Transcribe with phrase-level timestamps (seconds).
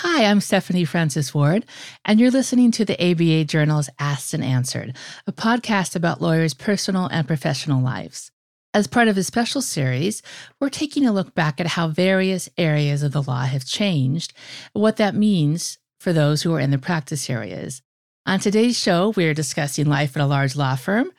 [0.00, 1.64] Hi, I'm Stephanie Francis Ward,
[2.04, 4.94] and you're listening to the ABA Journal's Asked and Answered,
[5.26, 8.30] a podcast about lawyers' personal and professional lives.
[8.74, 10.20] As part of a special series,
[10.60, 14.34] we're taking a look back at how various areas of the law have changed,
[14.74, 17.80] and what that means for those who are in the practice areas.
[18.26, 21.10] On today's show, we are discussing life at a large law firm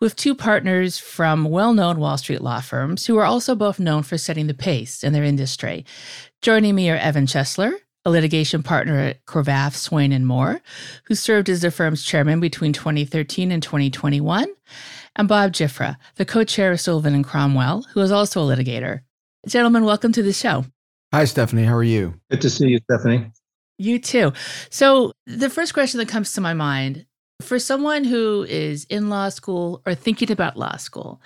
[0.00, 4.02] with two partners from well known Wall Street law firms who are also both known
[4.02, 5.86] for setting the pace in their industry.
[6.42, 7.74] Joining me are Evan Chesler,
[8.06, 10.60] a litigation partner at Cravath, Swaine and Moore,
[11.04, 14.46] who served as the firm's chairman between 2013 and 2021,
[15.16, 19.00] and Bob Giuffra, the co-chair of Sullivan and Cromwell, who is also a litigator.
[19.48, 20.64] Gentlemen, welcome to the show.
[21.12, 21.64] Hi, Stephanie.
[21.64, 22.14] How are you?
[22.30, 23.32] Good to see you, Stephanie.
[23.76, 24.32] You too.
[24.70, 27.06] So, the first question that comes to my mind
[27.42, 31.20] for someone who is in law school or thinking about law school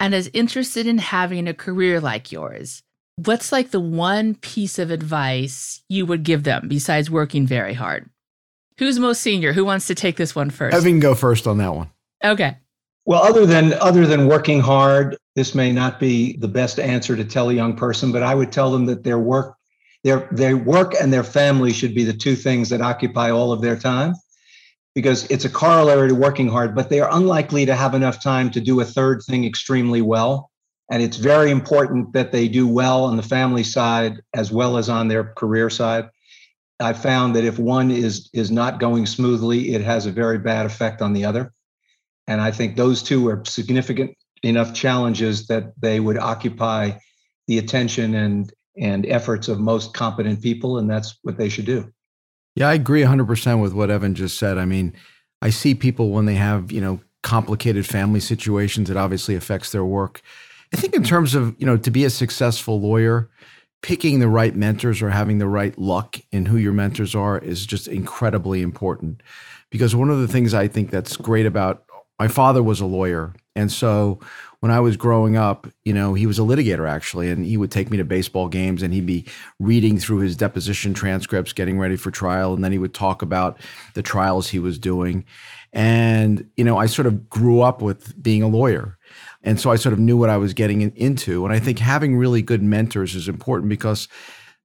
[0.00, 2.82] and is interested in having a career like yours,
[3.16, 8.08] what's like the one piece of advice you would give them besides working very hard?
[8.78, 9.52] Who's most senior?
[9.52, 10.74] Who wants to take this one first?
[10.74, 11.90] Evan, go first on that one.
[12.24, 12.56] Okay.
[13.04, 17.24] Well, other than other than working hard, this may not be the best answer to
[17.24, 19.56] tell a young person, but I would tell them that their work,
[20.04, 23.60] their their work and their family should be the two things that occupy all of
[23.60, 24.14] their time.
[24.94, 28.50] Because it's a corollary to working hard, but they are unlikely to have enough time
[28.50, 30.51] to do a third thing extremely well.
[30.92, 34.90] And it's very important that they do well on the family side as well as
[34.90, 36.10] on their career side.
[36.80, 40.66] I found that if one is is not going smoothly, it has a very bad
[40.66, 41.50] effect on the other.
[42.26, 46.90] And I think those two are significant enough challenges that they would occupy
[47.46, 51.90] the attention and and efforts of most competent people, and that's what they should do.
[52.54, 54.58] Yeah, I agree 100% with what Evan just said.
[54.58, 54.92] I mean,
[55.40, 59.86] I see people when they have, you know, complicated family situations, it obviously affects their
[59.86, 60.20] work.
[60.72, 63.28] I think in terms of, you know, to be a successful lawyer,
[63.82, 67.66] picking the right mentors or having the right luck in who your mentors are is
[67.66, 69.22] just incredibly important.
[69.70, 71.84] Because one of the things I think that's great about
[72.18, 73.34] my father was a lawyer.
[73.56, 74.20] And so
[74.60, 77.72] when I was growing up, you know, he was a litigator actually, and he would
[77.72, 79.26] take me to baseball games and he'd be
[79.58, 82.54] reading through his deposition transcripts, getting ready for trial.
[82.54, 83.58] And then he would talk about
[83.94, 85.24] the trials he was doing.
[85.72, 88.98] And, you know, I sort of grew up with being a lawyer.
[89.42, 91.44] And so I sort of knew what I was getting into.
[91.44, 94.08] And I think having really good mentors is important because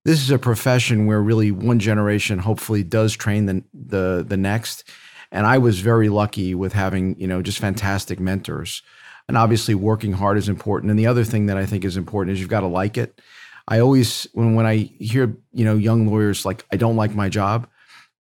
[0.06, 4.84] this is a profession where really one generation hopefully does train the the, the next.
[5.32, 8.82] And I was very lucky with having, you know, just fantastic mentors.
[9.28, 10.90] And obviously working hard is important.
[10.90, 13.20] And the other thing that I think is important is you've got to like it.
[13.68, 17.28] I always when when I hear, you know, young lawyers like I don't like my
[17.28, 17.68] job,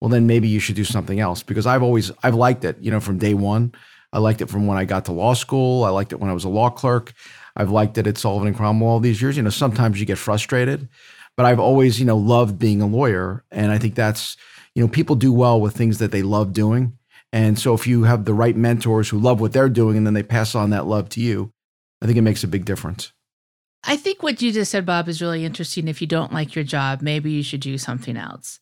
[0.02, 2.92] well then maybe you should do something else because I've always I've liked it, you
[2.92, 3.72] know, from day 1.
[4.14, 5.84] I liked it from when I got to law school.
[5.84, 7.14] I liked it when I was a law clerk.
[7.56, 9.38] I've liked it at Sullivan and Cromwell all these years.
[9.38, 10.88] You know, sometimes you get frustrated,
[11.36, 13.44] but I've always, you know, loved being a lawyer.
[13.52, 14.38] And I think that's,
[14.76, 16.98] you know, people do well with things that they love doing.
[17.34, 20.14] And so if you have the right mentors who love what they're doing and then
[20.14, 21.52] they pass on that love to you,
[22.02, 23.12] I think it makes a big difference.
[23.84, 25.88] I think what you just said, Bob, is really interesting.
[25.88, 28.60] If you don't like your job, maybe you should do something else.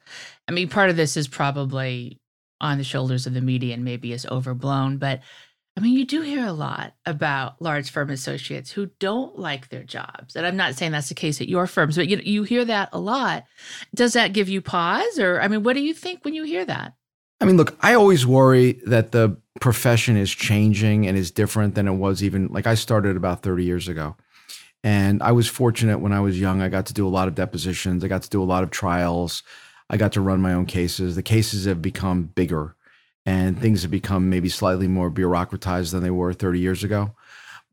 [0.48, 2.20] I mean, part of this is probably
[2.62, 4.98] on the shoulders of the media and maybe is overblown.
[4.98, 5.22] But
[5.78, 9.84] I mean, you do hear a lot about large firm associates who don't like their
[9.84, 10.36] jobs.
[10.36, 12.90] And I'm not saying that's the case at your firms, but you, you hear that
[12.94, 13.44] a lot.
[13.94, 15.20] Does that give you pause?
[15.20, 16.94] Or, I mean, what do you think when you hear that?
[17.42, 21.88] I mean, look, I always worry that the profession is changing and is different than
[21.88, 24.16] it was even like I started about 30 years ago.
[24.82, 26.62] And I was fortunate when I was young.
[26.62, 28.72] I got to do a lot of depositions, I got to do a lot of
[28.72, 29.44] trials.
[29.90, 31.16] I got to run my own cases.
[31.16, 32.76] The cases have become bigger
[33.26, 37.16] and things have become maybe slightly more bureaucratized than they were 30 years ago.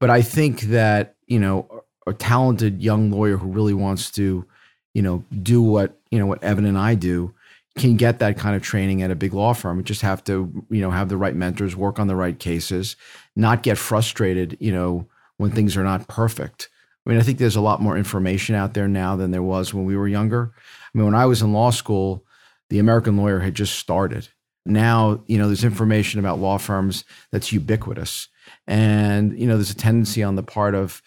[0.01, 4.47] But I think that, you know, a talented young lawyer who really wants to,
[4.95, 7.35] you know, do what, you know, what Evan and I do
[7.79, 9.79] can get that kind of training at a big law firm.
[9.79, 12.97] You just have to, you know, have the right mentors, work on the right cases,
[13.37, 15.07] not get frustrated, you know,
[15.37, 16.69] when things are not perfect.
[17.05, 19.75] I mean, I think there's a lot more information out there now than there was
[19.75, 20.53] when we were younger.
[20.57, 22.25] I mean, when I was in law school,
[22.71, 24.29] the American lawyer had just started.
[24.65, 28.29] Now, you know, there's information about law firms that's ubiquitous.
[28.67, 31.03] And, you know, there's a tendency on the part of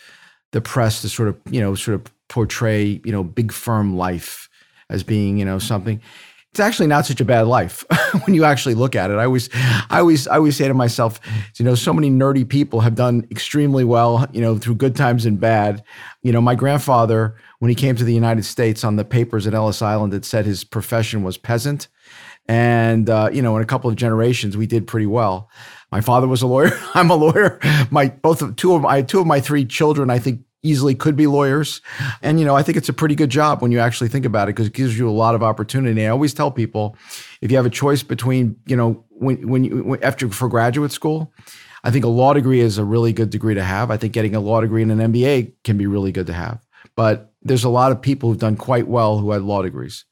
[0.51, 4.49] the press to sort of, you know, sort of portray, you know, big firm life
[4.89, 6.01] as being, you know, something
[6.55, 7.83] it's actually not such a bad life
[8.25, 9.15] when you actually look at it.
[9.15, 11.19] I always, I always, I always say to myself,
[11.57, 15.25] you know, so many nerdy people have done extremely well, you know, through good times
[15.25, 15.83] and bad.
[16.23, 19.53] You know, my grandfather, when he came to the United States on the papers at
[19.53, 21.89] Ellis Island, it said his profession was peasant.
[22.47, 25.49] And, uh, you know, in a couple of generations, we did pretty well.
[25.91, 26.71] My father was a lawyer.
[26.93, 27.59] I'm a lawyer.
[27.91, 31.15] My both of two of my two of my three children, I think, easily could
[31.15, 31.81] be lawyers.
[32.21, 34.49] And, you know, I think it's a pretty good job when you actually think about
[34.49, 36.05] it because it gives you a lot of opportunity.
[36.05, 36.97] I always tell people
[37.41, 41.31] if you have a choice between, you know, when, when you, after for graduate school,
[41.83, 43.91] I think a law degree is a really good degree to have.
[43.91, 46.65] I think getting a law degree and an MBA can be really good to have.
[46.95, 50.05] But there's a lot of people who've done quite well who had law degrees.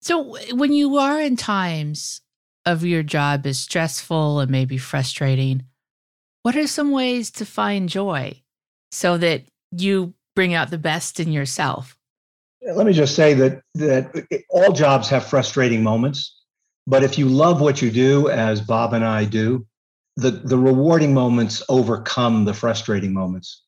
[0.00, 2.22] So when you are in times
[2.64, 5.64] of your job is stressful and maybe frustrating,
[6.42, 8.42] what are some ways to find joy
[8.90, 11.96] so that you bring out the best in yourself?
[12.62, 16.36] Let me just say that that all jobs have frustrating moments,
[16.86, 19.66] but if you love what you do, as Bob and I do,
[20.16, 23.62] the the rewarding moments overcome the frustrating moments.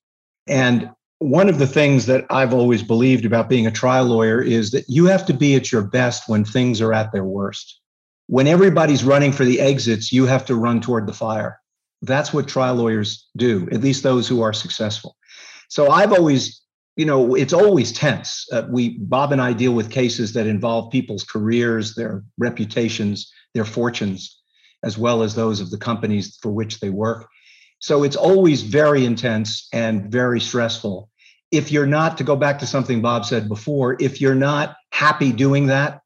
[0.46, 4.72] And one of the things that I've always believed about being a trial lawyer is
[4.72, 7.80] that you have to be at your best when things are at their worst.
[8.26, 11.60] When everybody's running for the exits, you have to run toward the fire.
[12.02, 15.16] That's what trial lawyers do, at least those who are successful.
[15.72, 16.60] So I've always,
[16.96, 18.46] you know, it's always tense.
[18.52, 23.64] Uh, we, Bob and I deal with cases that involve people's careers, their reputations, their
[23.64, 24.38] fortunes,
[24.82, 27.26] as well as those of the companies for which they work.
[27.78, 31.08] So it's always very intense and very stressful.
[31.50, 35.32] If you're not, to go back to something Bob said before, if you're not happy
[35.32, 36.02] doing that,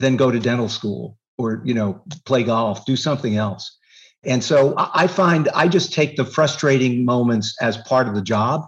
[0.00, 3.78] then go to dental school or, you know, play golf, do something else.
[4.24, 8.66] And so I find I just take the frustrating moments as part of the job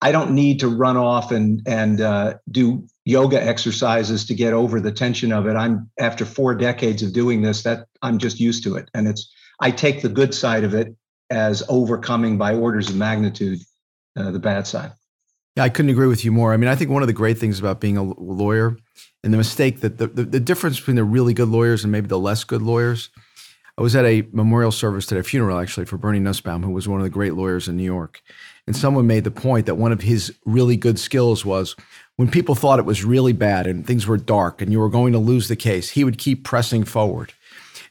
[0.00, 4.80] I don't need to run off and and uh, do yoga exercises to get over
[4.80, 5.56] the tension of it.
[5.56, 9.32] I'm after four decades of doing this that I'm just used to it, and it's
[9.60, 10.94] I take the good side of it
[11.30, 13.60] as overcoming by orders of magnitude
[14.16, 14.92] uh, the bad side.
[15.56, 16.52] Yeah, I couldn't agree with you more.
[16.52, 18.76] I mean, I think one of the great things about being a lawyer
[19.24, 22.06] and the mistake that the, the, the difference between the really good lawyers and maybe
[22.06, 23.10] the less good lawyers.
[23.76, 26.88] I was at a memorial service today, a funeral actually for Bernie Nussbaum, who was
[26.88, 28.22] one of the great lawyers in New York.
[28.68, 31.74] And someone made the point that one of his really good skills was
[32.16, 35.14] when people thought it was really bad and things were dark and you were going
[35.14, 37.32] to lose the case, he would keep pressing forward.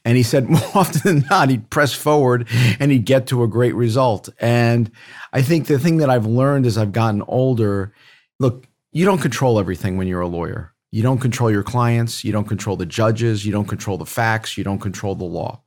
[0.06, 2.48] And he said more often than not, he'd press forward
[2.80, 4.30] and he'd get to a great result.
[4.40, 4.92] And
[5.34, 7.92] I think the thing that I've learned as I've gotten older
[8.40, 10.76] look, you don't control everything when you're a lawyer.
[10.92, 12.24] You don't control your clients.
[12.24, 13.48] You don't control the judges.
[13.48, 14.60] You don't control the facts.
[14.60, 15.60] You don't control the law.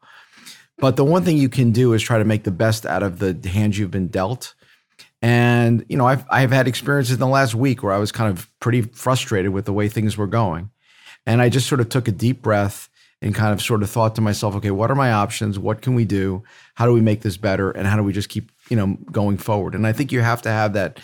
[0.79, 3.19] But the one thing you can do is try to make the best out of
[3.19, 4.55] the hands you've been dealt
[5.23, 8.31] and you know, I've I've had experiences in the last week where I was kind
[8.31, 10.71] of pretty frustrated with the way things were going,
[11.27, 12.89] and I just sort of took a deep breath
[13.23, 15.59] and kind of sort of thought to myself, okay, what are my options?
[15.59, 16.43] What can we do?
[16.75, 17.71] How do we make this better?
[17.71, 19.75] And how do we just keep you know going forward?
[19.75, 20.99] And I think you have to have that.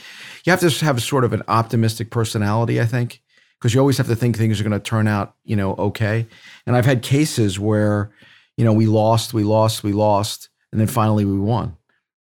[0.45, 2.81] You have to have sort of an optimistic personality.
[2.81, 3.21] I think
[3.61, 6.27] because you always have to think things are going to turn out you know okay.
[6.67, 8.11] And I've had cases where
[8.57, 11.77] you know we lost, we lost, we lost, and then finally we won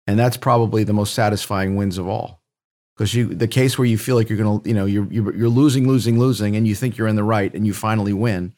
[0.07, 2.41] and that's probably the most satisfying wins of all.
[2.95, 5.49] Because you the case where you feel like you're gonna you know you're, you're you're
[5.49, 8.53] losing losing losing and you think you're in the right and you finally win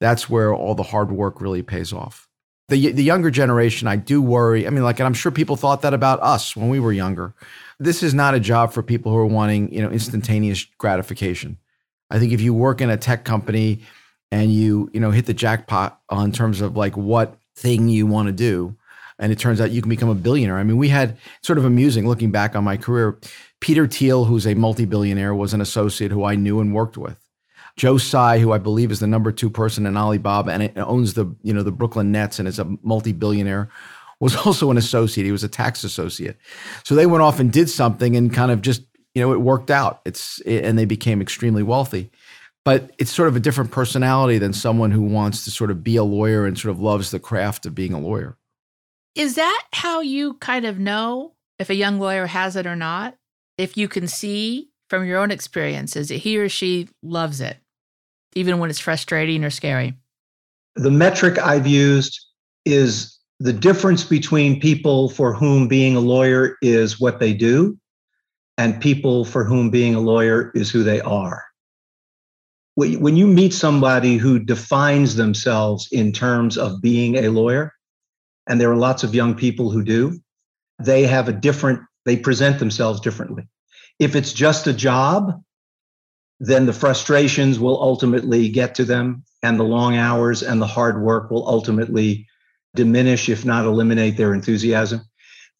[0.00, 2.28] that's where all the hard work really pays off.
[2.68, 5.80] The the younger generation i do worry i mean like and i'm sure people thought
[5.82, 7.32] that about us when we were younger.
[7.80, 11.56] This is not a job for people who are wanting you know instantaneous gratification.
[12.10, 13.80] I think if you work in a tech company
[14.30, 18.26] and you you know hit the jackpot on terms of like what thing you want
[18.26, 18.76] to do
[19.18, 20.58] and it turns out you can become a billionaire.
[20.58, 23.18] I mean, we had sort of amusing looking back on my career.
[23.60, 27.16] Peter Thiel, who's a multi-billionaire, was an associate who I knew and worked with.
[27.76, 31.32] Joe Tsai, who I believe is the number two person in Alibaba and owns the
[31.42, 33.70] you know the Brooklyn Nets and is a multi-billionaire,
[34.20, 35.24] was also an associate.
[35.24, 36.36] He was a tax associate.
[36.84, 38.82] So they went off and did something and kind of just
[39.14, 40.00] you know it worked out.
[40.04, 42.10] It's and they became extremely wealthy.
[42.64, 45.96] But it's sort of a different personality than someone who wants to sort of be
[45.96, 48.36] a lawyer and sort of loves the craft of being a lawyer.
[49.18, 53.16] Is that how you kind of know if a young lawyer has it or not?
[53.58, 57.56] If you can see from your own experiences that he or she loves it,
[58.36, 59.94] even when it's frustrating or scary?
[60.76, 62.16] The metric I've used
[62.64, 67.76] is the difference between people for whom being a lawyer is what they do
[68.56, 71.42] and people for whom being a lawyer is who they are.
[72.76, 77.72] When you meet somebody who defines themselves in terms of being a lawyer,
[78.48, 80.18] and there are lots of young people who do,
[80.82, 83.46] they have a different, they present themselves differently.
[83.98, 85.42] If it's just a job,
[86.40, 91.02] then the frustrations will ultimately get to them, and the long hours and the hard
[91.02, 92.26] work will ultimately
[92.74, 95.02] diminish, if not eliminate, their enthusiasm.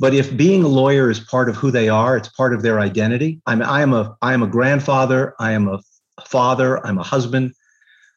[0.01, 2.79] But if being a lawyer is part of who they are, it's part of their
[2.79, 3.41] identity.
[3.47, 5.35] I'm, I am a, I am a grandfather.
[5.41, 5.81] I am a
[6.25, 6.85] father.
[6.87, 7.53] I'm a husband.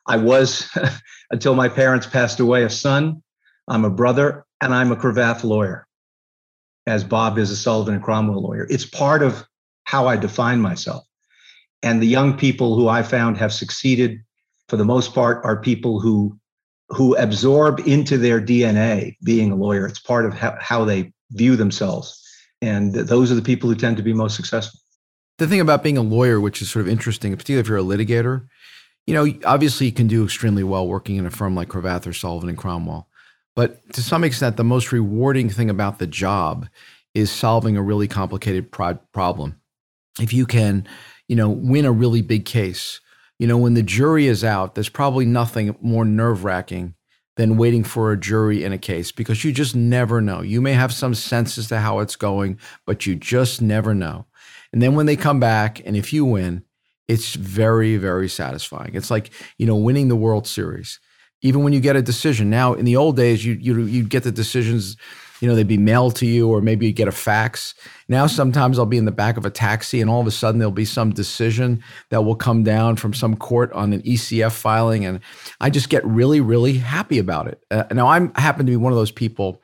[0.06, 0.70] I was,
[1.32, 3.21] until my parents passed away, a son.
[3.68, 5.88] I'm a brother and I'm a Cravath lawyer,
[6.86, 8.68] as Bob is a Sullivan and Cromwell lawyer.
[8.70, 9.46] It's part of
[9.84, 11.04] how I define myself.
[11.84, 14.20] And the young people who I found have succeeded
[14.70, 16.38] for the most part are people who
[16.90, 19.86] who absorb into their DNA being a lawyer.
[19.86, 22.22] It's part of how, how they view themselves.
[22.62, 24.80] And those are the people who tend to be most successful.
[25.38, 27.82] The thing about being a lawyer, which is sort of interesting, particularly if you're a
[27.82, 28.48] litigator,
[29.08, 32.14] you know, obviously you can do extremely well working in a firm like Cravath or
[32.14, 33.08] Sullivan and Cromwell.
[33.56, 36.68] But to some extent, the most rewarding thing about the job
[37.14, 39.60] is solving a really complicated pro- problem.
[40.20, 40.88] If you can,
[41.28, 43.00] you know, win a really big case,
[43.40, 46.96] you know, when the jury is out, there's probably nothing more nerve wracking
[47.38, 50.42] than waiting for a jury in a case because you just never know.
[50.42, 54.28] You may have some sense as to how it's going, but you just never know.
[54.72, 56.64] And then when they come back, and if you win,
[57.08, 58.92] it's very, very satisfying.
[58.94, 61.00] It's like, you know, winning the World Series.
[61.42, 62.50] Even when you get a decision.
[62.50, 64.98] Now, in the old days, you you you get the decisions
[65.42, 67.74] you know, they'd be mailed to you or maybe you get a fax.
[68.08, 70.60] Now, sometimes I'll be in the back of a taxi and all of a sudden
[70.60, 75.04] there'll be some decision that will come down from some court on an ECF filing.
[75.04, 75.20] And
[75.60, 77.64] I just get really, really happy about it.
[77.72, 79.64] Uh, now, I'm, I happen to be one of those people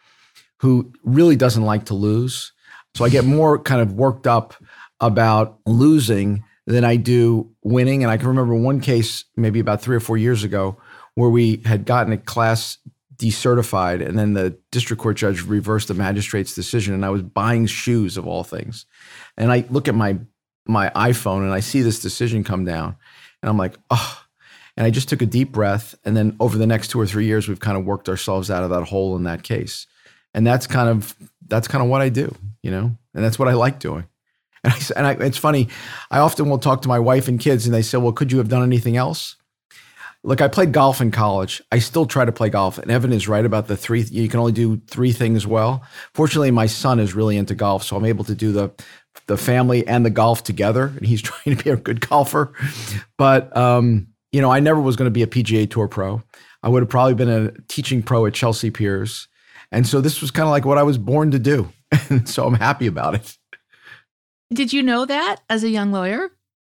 [0.57, 2.53] who really doesn't like to lose.
[2.95, 4.55] So I get more kind of worked up
[4.99, 8.01] about losing than I do winning.
[8.01, 10.77] And I can remember one case, maybe about three or four years ago,
[11.17, 12.77] where we had gotten a class
[13.15, 17.65] decertified and then the district court judge reversed the magistrate's decision and I was buying
[17.65, 18.85] shoes of all things.
[19.35, 20.19] And I look at my
[20.67, 22.95] my iPhone and I see this decision come down
[23.41, 24.23] and I'm like, "Oh."
[24.75, 27.25] And I just took a deep breath and then over the next 2 or 3
[27.25, 29.87] years we've kind of worked ourselves out of that hole in that case.
[30.35, 31.15] And that's kind of
[31.47, 32.95] that's kind of what I do, you know?
[33.15, 34.05] And that's what I like doing.
[34.63, 35.69] And, I, and I, it's funny,
[36.11, 38.37] I often will talk to my wife and kids and they say, "Well, could you
[38.37, 39.35] have done anything else?"
[40.27, 41.61] Look, I played golf in college.
[41.71, 42.77] I still try to play golf.
[42.77, 45.83] And Evan is right about the three, you can only do three things well.
[46.13, 47.83] Fortunately, my son is really into golf.
[47.83, 48.69] So I'm able to do the,
[49.27, 50.87] the family and the golf together.
[50.87, 52.51] And he's trying to be a good golfer.
[53.17, 56.21] But, um, you know, I never was going to be a PGA Tour pro.
[56.61, 59.29] I would have probably been a teaching pro at Chelsea Piers.
[59.71, 61.71] And so this was kind of like what I was born to do.
[62.09, 63.37] And so I'm happy about it.
[64.53, 66.31] Did you know that as a young lawyer?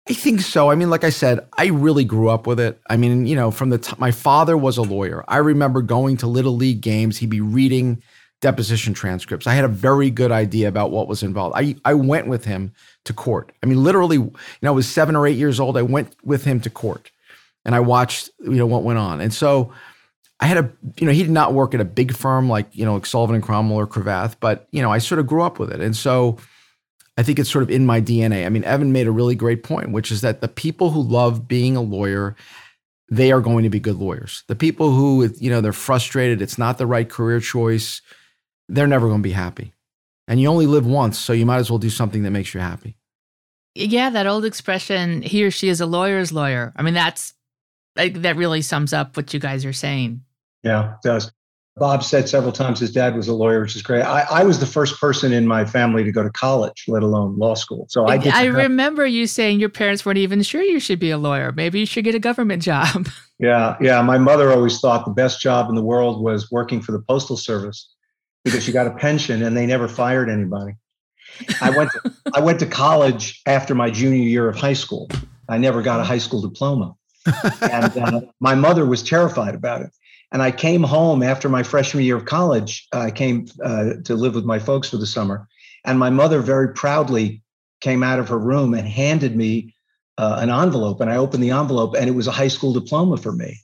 [0.09, 0.71] I think so.
[0.71, 2.81] I mean, like I said, I really grew up with it.
[2.89, 5.23] I mean, you know, from the t- my father was a lawyer.
[5.27, 7.19] I remember going to little league games.
[7.19, 8.01] He'd be reading
[8.41, 9.45] deposition transcripts.
[9.45, 11.55] I had a very good idea about what was involved.
[11.55, 12.73] I I went with him
[13.05, 13.51] to court.
[13.61, 15.77] I mean, literally, you know, I was seven or eight years old.
[15.77, 17.11] I went with him to court,
[17.63, 19.21] and I watched, you know, what went on.
[19.21, 19.71] And so,
[20.39, 22.83] I had a, you know, he did not work at a big firm like you
[22.83, 25.59] know like Sullivan and Cromwell or Cravath, but you know, I sort of grew up
[25.59, 26.37] with it, and so
[27.19, 28.45] I think it's sort of in my DNA.
[28.45, 31.49] I mean, Evan made a really great point, which is that the people who love
[31.49, 32.33] being a lawyer,
[33.11, 34.45] they are going to be good lawyers.
[34.47, 38.01] The people who, you know, they're frustrated, it's not the right career choice,
[38.69, 39.73] they're never going to be happy.
[40.29, 42.61] And you only live once, so you might as well do something that makes you
[42.61, 42.95] happy.
[43.75, 46.71] Yeah, that old expression, he or she is a lawyer's lawyer.
[46.77, 47.33] I mean, that's
[47.97, 50.21] like, that really sums up what you guys are saying.
[50.63, 51.33] Yeah, it does.
[51.79, 54.03] Bob said several times his dad was a lawyer, which is great.
[54.03, 57.37] I, I, was the first person in my family to go to college, let alone
[57.37, 57.85] law school.
[57.89, 61.17] So I I remember you saying your parents weren't even sure you should be a
[61.17, 61.51] lawyer.
[61.51, 63.07] Maybe you should get a government job.
[63.41, 64.01] Yeah, yeah.
[64.01, 67.37] My mother always thought the best job in the world was working for the postal
[67.37, 67.89] service
[68.43, 70.73] because she got a pension and they never fired anybody.
[71.61, 75.09] I went to, I went to college after my junior year of high school.
[75.47, 76.95] I never got a high school diploma.
[77.61, 79.91] and uh, my mother was terrified about it.
[80.31, 82.87] And I came home after my freshman year of college.
[82.93, 85.47] I came uh, to live with my folks for the summer.
[85.85, 87.41] And my mother very proudly
[87.81, 89.73] came out of her room and handed me
[90.17, 91.01] uh, an envelope.
[91.01, 93.57] And I opened the envelope, and it was a high school diploma for me.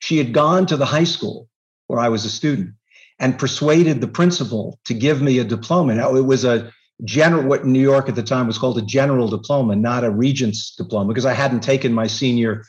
[0.00, 1.48] She had gone to the high school
[1.86, 2.74] where I was a student
[3.18, 5.94] and persuaded the principal to give me a diploma.
[5.94, 6.72] Now, it was a
[7.04, 10.74] general, what New York at the time was called a general diploma, not a regent's
[10.74, 12.64] diploma, because I hadn't taken my senior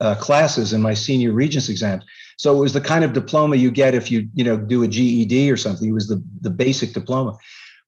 [0.00, 2.04] uh, classes and my senior regents exams.
[2.36, 4.88] So it was the kind of diploma you get if you, you know, do a
[4.88, 5.88] GED or something.
[5.88, 7.36] It was the, the basic diploma.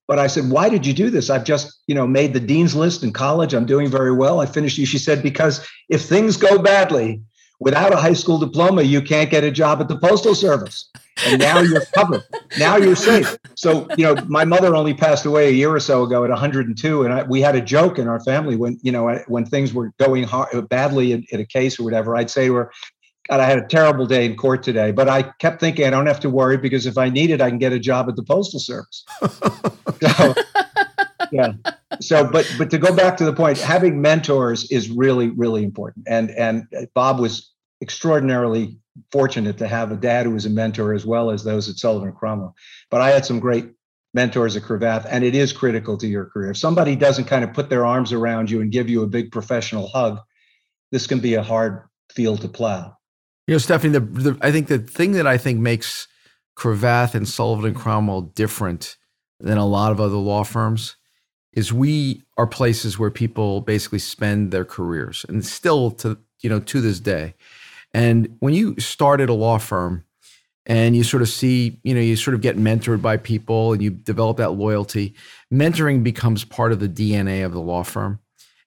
[0.07, 1.29] But I said, why did you do this?
[1.29, 3.53] I've just, you know, made the dean's list in college.
[3.53, 4.41] I'm doing very well.
[4.41, 4.75] I finished.
[4.75, 7.21] She said, because if things go badly,
[7.59, 10.89] without a high school diploma, you can't get a job at the postal service.
[11.25, 12.23] And now you're covered.
[12.57, 13.37] now you're safe.
[13.55, 17.03] So, you know, my mother only passed away a year or so ago at 102.
[17.03, 19.91] And I, we had a joke in our family when, you know, when things were
[19.99, 22.71] going hard, badly in, in a case or whatever, I'd say to her,
[23.29, 26.07] God, I had a terrible day in court today, but I kept thinking I don't
[26.07, 28.23] have to worry because if I need it, I can get a job at the
[28.23, 29.05] postal service.
[30.01, 30.33] so,
[31.31, 31.53] yeah.
[32.01, 36.07] So, but but to go back to the point, having mentors is really really important.
[36.07, 36.63] And and
[36.95, 38.77] Bob was extraordinarily
[39.11, 42.11] fortunate to have a dad who was a mentor as well as those at Sullivan
[42.11, 42.55] Cromwell.
[42.89, 43.69] But I had some great
[44.13, 46.51] mentors at Cravath, and it is critical to your career.
[46.51, 49.31] If somebody doesn't kind of put their arms around you and give you a big
[49.31, 50.19] professional hug,
[50.91, 52.97] this can be a hard field to plow.
[53.49, 56.07] You know, Stephanie, the, the, I think the thing that I think makes
[56.55, 58.95] Cravath and Sullivan and Cromwell different
[59.39, 60.97] than a lot of other law firms
[61.53, 66.59] is we are places where people basically spend their careers and still to you know
[66.59, 67.33] to this day.
[67.91, 70.05] And when you start at a law firm
[70.67, 73.81] and you sort of see you know you sort of get mentored by people and
[73.81, 75.15] you develop that loyalty
[75.51, 78.19] mentoring becomes part of the dna of the law firm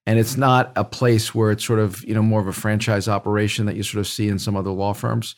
[0.06, 3.08] and it's not a place where it's sort of you know more of a franchise
[3.08, 5.34] operation that you sort of see in some other law firms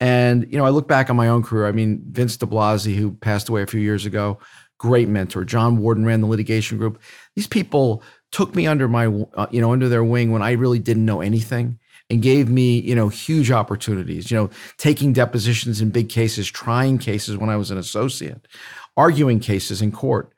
[0.00, 3.12] and you know i look back on my own career i mean vince DiBlasi who
[3.12, 4.38] passed away a few years ago
[4.80, 5.44] great mentor.
[5.44, 7.00] John Warden ran the litigation group.
[7.36, 8.02] These people
[8.32, 11.20] took me under my, uh, you know, under their wing when I really didn't know
[11.20, 16.50] anything and gave me, you know, huge opportunities, you know, taking depositions in big cases,
[16.50, 18.48] trying cases when I was an associate,
[18.96, 20.32] arguing cases in court.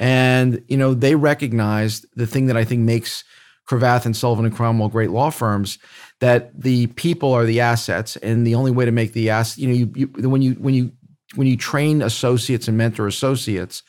[0.00, 3.24] And, you know, they recognized the thing that I think makes
[3.68, 5.78] Cravath and Sullivan and Cromwell great law firms
[6.20, 9.68] that the people are the assets and the only way to make the ass, you
[9.68, 10.92] know, you, you when you when you
[11.34, 13.82] when you train associates and mentor associates,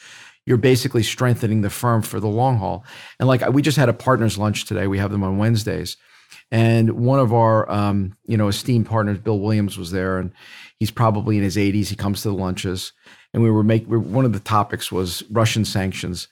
[0.45, 2.83] you're basically strengthening the firm for the long haul.
[3.19, 4.87] And like we just had a partners lunch today.
[4.87, 5.95] We have them on Wednesdays.
[6.51, 10.31] And one of our, um, you know, esteemed partners, Bill Williams, was there, and
[10.79, 11.87] he's probably in his 80s.
[11.87, 12.93] He comes to the lunches,
[13.33, 16.27] and we were making one of the topics was Russian sanctions,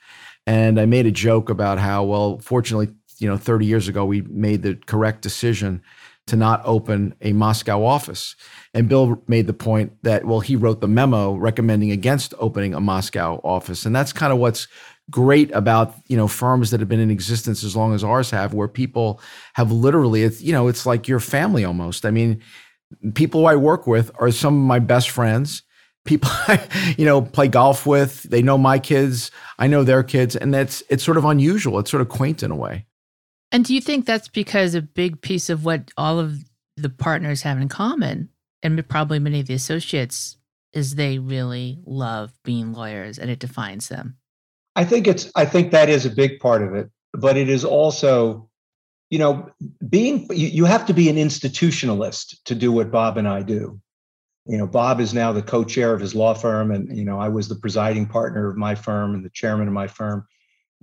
[0.45, 2.89] and I made a joke about how, well, fortunately,
[3.19, 5.81] you know, 30 years ago, we made the correct decision
[6.27, 8.35] to not open a Moscow office.
[8.73, 12.81] And Bill made the point that, well, he wrote the memo recommending against opening a
[12.81, 13.85] Moscow office.
[13.85, 14.67] And that's kind of what's
[15.09, 18.53] great about, you know, firms that have been in existence as long as ours have,
[18.53, 19.21] where people
[19.53, 22.05] have literally, it's, you know, it's like your family almost.
[22.05, 22.41] I mean,
[23.15, 25.63] people I work with are some of my best friends.
[26.07, 30.35] People I, you know, play golf with, they know my kids, I know their kids,
[30.35, 31.77] and that's it's sort of unusual.
[31.79, 32.85] It's sort of quaint in a way.
[33.51, 36.39] And do you think that's because a big piece of what all of
[36.75, 38.29] the partners have in common,
[38.63, 40.37] and probably many of the associates,
[40.73, 44.17] is they really love being lawyers and it defines them?
[44.75, 47.65] I think it's I think that is a big part of it, but it is
[47.65, 48.47] also,
[49.09, 49.49] you know,
[49.89, 53.81] being you, you have to be an institutionalist to do what Bob and I do.
[54.47, 57.27] You know, Bob is now the co-chair of his law firm, and you know, I
[57.29, 60.25] was the presiding partner of my firm and the chairman of my firm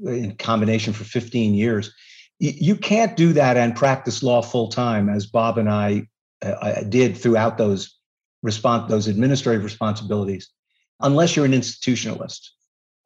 [0.05, 1.92] in combination for 15 years.
[2.40, 6.09] You can't do that and practice law full time as Bob and I,
[6.44, 7.96] uh, I did throughout those
[8.42, 10.50] response those administrative responsibilities
[11.00, 12.50] unless you're an institutionalist.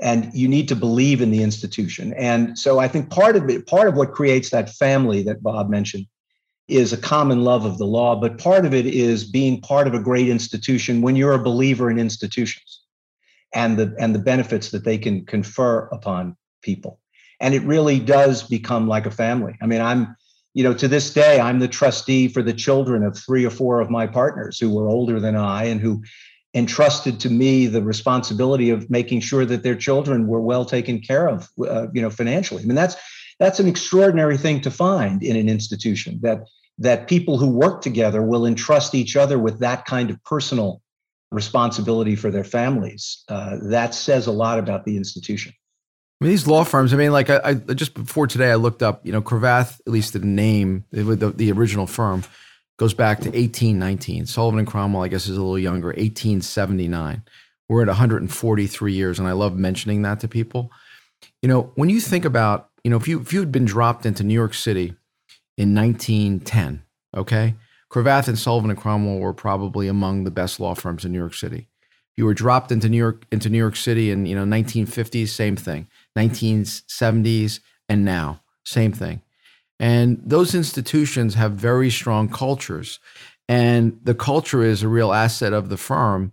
[0.01, 2.13] And you need to believe in the institution.
[2.15, 5.69] And so i think part of it part of what creates that family that bob
[5.69, 6.07] mentioned
[6.69, 9.95] is a common love of the law but part of it is being part of
[9.95, 12.83] a great institution when you're a believer in institutions
[13.55, 17.01] and the and the benefits that they can confer upon people
[17.41, 19.57] and it really does become like a family.
[19.63, 20.17] I mean, I'm,
[20.55, 23.81] you know, to this day, I'm the trustee for the children of three or four
[23.81, 26.03] of my partners who were older than I and who
[26.55, 31.29] entrusted to me the responsibility of making sure that their children were well taken care
[31.29, 32.63] of, uh, you know, financially.
[32.63, 32.97] I mean, that's
[33.39, 38.23] that's an extraordinary thing to find in an institution that that people who work together
[38.23, 40.81] will entrust each other with that kind of personal
[41.31, 43.25] responsibility for their families.
[43.29, 45.53] Uh, that says a lot about the institution.
[46.21, 46.93] I mean, these law firms.
[46.93, 49.07] I mean, like I, I just before today, I looked up.
[49.07, 52.25] You know, Cravath, at least the name, the, the original firm,
[52.77, 54.27] goes back to 1819.
[54.27, 57.23] Sullivan and Cromwell, I guess, is a little younger, 1879.
[57.69, 60.73] We're at 143 years, and I love mentioning that to people.
[61.43, 64.05] You know, when you think about, you know, if you if you had been dropped
[64.05, 64.97] into New York City
[65.59, 67.55] in 1910, okay,
[67.91, 71.35] Cravath and Sullivan and Cromwell were probably among the best law firms in New York
[71.35, 71.69] City.
[72.17, 75.57] You were dropped into New York into New York City in you know 1950s, same
[75.57, 75.89] thing.
[76.17, 78.41] 1970s, and now.
[78.65, 79.23] Same thing.
[79.81, 82.99] And those institutions have very strong cultures.
[83.49, 86.33] And the culture is a real asset of the firm.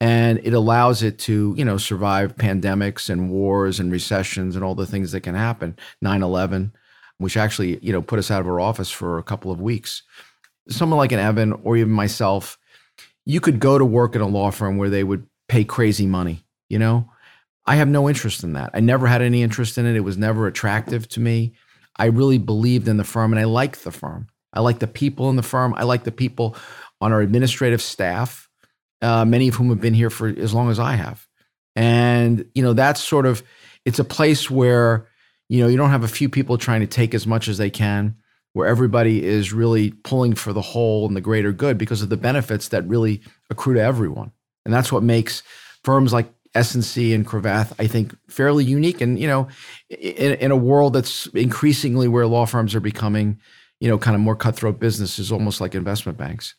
[0.00, 4.74] And it allows it to, you know, survive pandemics and wars and recessions and all
[4.74, 5.76] the things that can happen.
[6.00, 6.72] 9 11,
[7.18, 10.02] which actually, you know, put us out of our office for a couple of weeks.
[10.68, 12.58] Someone like an Evan or even myself,
[13.26, 16.44] you could go to work in a law firm where they would pay crazy money,
[16.68, 17.10] you know?
[17.66, 18.70] I have no interest in that.
[18.72, 19.94] I never had any interest in it.
[19.94, 21.52] It was never attractive to me.
[21.96, 24.28] I really believed in the firm and I like the firm.
[24.54, 25.74] I like the people in the firm.
[25.76, 26.56] I like the people
[27.00, 28.48] on our administrative staff,
[29.02, 31.26] uh, many of whom have been here for as long as I have.
[31.76, 33.42] And, you know, that's sort of,
[33.84, 35.07] it's a place where,
[35.48, 37.70] you know, you don't have a few people trying to take as much as they
[37.70, 38.16] can,
[38.52, 42.16] where everybody is really pulling for the whole and the greater good because of the
[42.16, 44.32] benefits that really accrue to everyone.
[44.64, 45.42] And that's what makes
[45.82, 49.00] firms like S&C and Cravath, I think, fairly unique.
[49.00, 49.48] And, you know,
[49.88, 53.40] in, in a world that's increasingly where law firms are becoming,
[53.80, 56.54] you know, kind of more cutthroat businesses, almost like investment banks.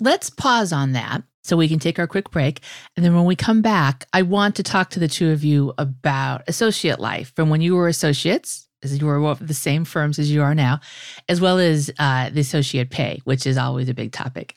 [0.00, 2.60] Let's pause on that so we can take our quick break.
[2.96, 5.72] And then when we come back, I want to talk to the two of you
[5.78, 10.30] about associate life from when you were associates, as you were the same firms as
[10.30, 10.80] you are now,
[11.28, 14.56] as well as uh, the associate pay, which is always a big topic.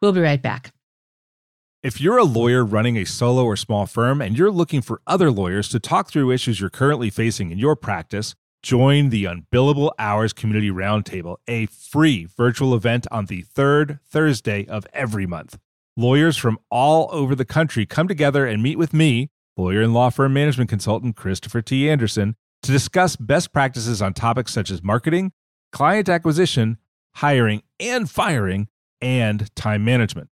[0.00, 0.72] We'll be right back.
[1.82, 5.32] If you're a lawyer running a solo or small firm and you're looking for other
[5.32, 10.32] lawyers to talk through issues you're currently facing in your practice, join the Unbillable Hours
[10.32, 15.58] Community Roundtable, a free virtual event on the third Thursday of every month.
[15.96, 20.08] Lawyers from all over the country come together and meet with me, lawyer and law
[20.08, 21.90] firm management consultant Christopher T.
[21.90, 25.32] Anderson, to discuss best practices on topics such as marketing,
[25.70, 26.78] client acquisition,
[27.16, 28.68] hiring and firing,
[29.02, 30.30] and time management.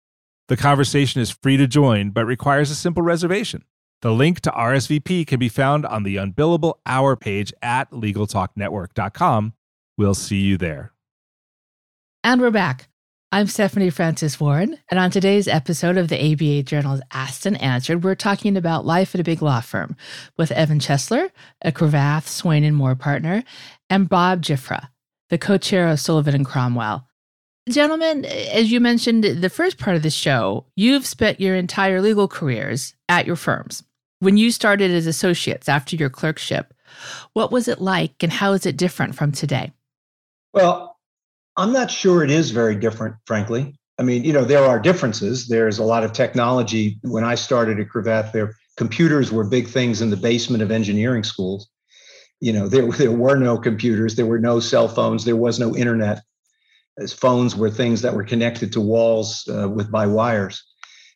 [0.47, 3.63] The conversation is free to join, but requires a simple reservation.
[4.01, 9.53] The link to RSVP can be found on the Unbillable Hour page at LegalTalkNetwork.com.
[9.97, 10.93] We'll see you there.
[12.23, 12.89] And we're back.
[13.31, 18.03] I'm Stephanie Francis Warren, and on today's episode of the ABA Journal's Asked and Answered,
[18.03, 19.95] we're talking about life at a big law firm
[20.37, 21.29] with Evan Chesler,
[21.61, 23.43] a Cravath, Swaine and Moore partner,
[23.89, 24.89] and Bob Giuffra,
[25.29, 27.07] the co-chair of Sullivan and Cromwell,
[27.69, 32.29] Gentlemen, as you mentioned the first part of the show, you've spent your entire legal
[32.29, 33.83] careers at your firms.
[34.19, 36.73] When you started as associates after your clerkship,
[37.33, 39.73] what was it like and how is it different from today?
[40.53, 40.96] Well,
[41.57, 43.77] I'm not sure it is very different, frankly.
[43.99, 45.47] I mean, you know, there are differences.
[45.47, 46.99] There's a lot of technology.
[47.01, 51.23] When I started at Cravath, there computers were big things in the basement of engineering
[51.23, 51.67] schools.
[52.39, 55.75] You know, there, there were no computers, there were no cell phones, there was no
[55.75, 56.21] internet
[56.99, 60.63] as phones were things that were connected to walls uh, with by wires.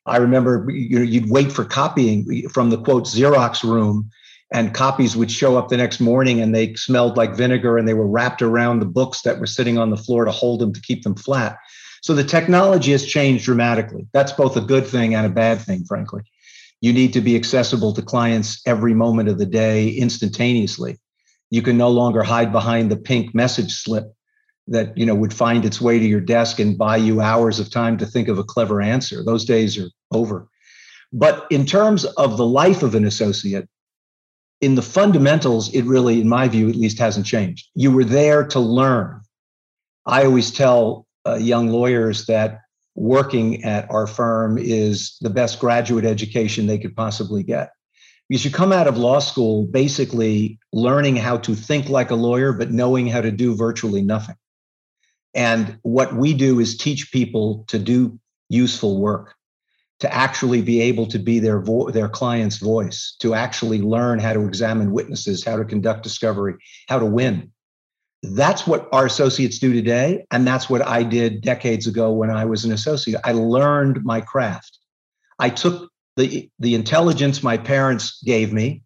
[0.05, 4.09] I remember you know, you'd wait for copying from the quote Xerox room,
[4.51, 7.93] and copies would show up the next morning and they smelled like vinegar and they
[7.93, 10.81] were wrapped around the books that were sitting on the floor to hold them to
[10.81, 11.57] keep them flat.
[12.01, 14.07] So the technology has changed dramatically.
[14.11, 16.23] That's both a good thing and a bad thing, frankly.
[16.81, 20.97] You need to be accessible to clients every moment of the day instantaneously.
[21.49, 24.13] You can no longer hide behind the pink message slip
[24.67, 27.69] that you know would find its way to your desk and buy you hours of
[27.69, 30.47] time to think of a clever answer those days are over
[31.11, 33.67] but in terms of the life of an associate
[34.61, 37.67] in the fundamentals it really in my view at least hasn't changed.
[37.75, 39.21] You were there to learn.
[40.05, 42.61] I always tell uh, young lawyers that
[42.95, 47.71] working at our firm is the best graduate education they could possibly get.
[48.29, 52.53] Because you come out of law school basically learning how to think like a lawyer
[52.53, 54.35] but knowing how to do virtually nothing.
[55.33, 58.19] And what we do is teach people to do
[58.49, 59.35] useful work,
[60.01, 64.33] to actually be able to be their vo- their client's voice, to actually learn how
[64.33, 66.55] to examine witnesses, how to conduct discovery,
[66.89, 67.51] how to win.
[68.23, 72.45] That's what our associates do today, and that's what I did decades ago when I
[72.45, 73.21] was an associate.
[73.23, 74.77] I learned my craft.
[75.39, 78.83] I took the the intelligence my parents gave me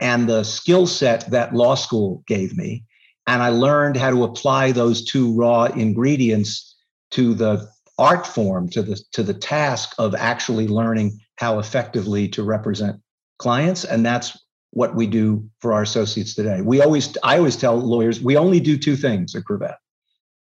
[0.00, 2.84] and the skill set that law school gave me
[3.26, 6.76] and I learned how to apply those two raw ingredients
[7.12, 12.42] to the art form, to the to the task of actually learning how effectively to
[12.42, 13.00] represent
[13.38, 13.84] clients.
[13.84, 14.38] And that's
[14.70, 16.60] what we do for our associates today.
[16.60, 19.76] We always, I always tell lawyers, we only do two things at Cravath.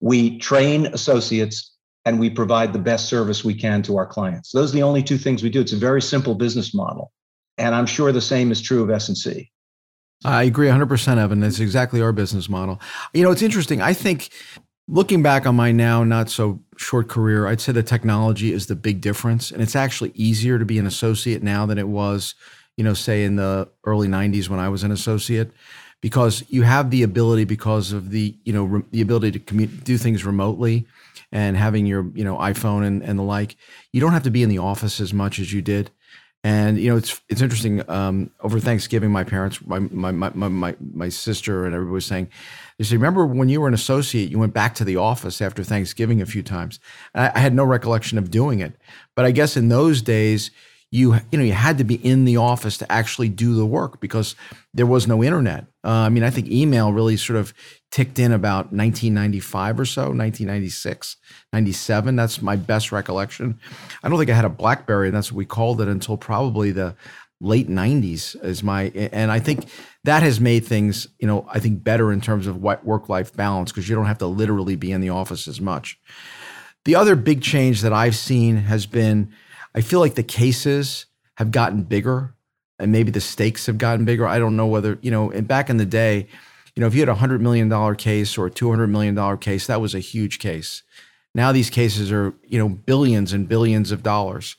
[0.00, 1.70] We train associates
[2.04, 4.50] and we provide the best service we can to our clients.
[4.50, 5.60] Those are the only two things we do.
[5.60, 7.12] It's a very simple business model.
[7.58, 9.50] And I'm sure the same is true of S&C.
[10.24, 11.40] I agree 100%, Evan.
[11.40, 12.80] That's exactly our business model.
[13.12, 13.80] You know, it's interesting.
[13.82, 14.30] I think
[14.92, 18.76] looking back on my now not so short career, I'd say the technology is the
[18.76, 19.50] big difference.
[19.50, 22.35] And it's actually easier to be an associate now than it was,
[22.76, 25.50] you know, say in the early 90s when I was an associate
[26.02, 29.83] because you have the ability because of the, you know, re- the ability to commute,
[29.83, 30.87] do things remotely
[31.33, 33.57] and having your, you know, iPhone and, and the like.
[33.92, 35.90] You don't have to be in the office as much as you did.
[36.44, 37.88] And you know, it's it's interesting.
[37.88, 42.31] Um, over Thanksgiving, my parents, my, my my my my sister, and everybody was saying,
[42.82, 45.62] they said, "Remember when you were an associate, you went back to the office after
[45.62, 46.80] Thanksgiving a few times."
[47.14, 48.74] I, I had no recollection of doing it,
[49.14, 50.50] but I guess in those days,
[50.90, 54.00] you you know you had to be in the office to actually do the work
[54.00, 54.34] because
[54.74, 55.66] there was no internet.
[55.84, 57.54] Uh, I mean, I think email really sort of
[57.92, 61.18] ticked in about 1995 or so, 1996,
[61.52, 62.16] 97.
[62.16, 63.60] That's my best recollection.
[64.02, 66.72] I don't think I had a BlackBerry, and that's what we called it until probably
[66.72, 66.96] the
[67.42, 69.66] late 90s is my and I think
[70.04, 73.88] that has made things, you know, I think better in terms of work-life balance because
[73.88, 75.98] you don't have to literally be in the office as much.
[76.84, 79.32] The other big change that I've seen has been
[79.74, 82.34] I feel like the cases have gotten bigger
[82.78, 84.26] and maybe the stakes have gotten bigger.
[84.26, 86.26] I don't know whether, you know, and back in the day,
[86.74, 89.80] you know, if you had a $100 million case or a $200 million case, that
[89.80, 90.82] was a huge case.
[91.34, 94.56] Now these cases are, you know, billions and billions of dollars.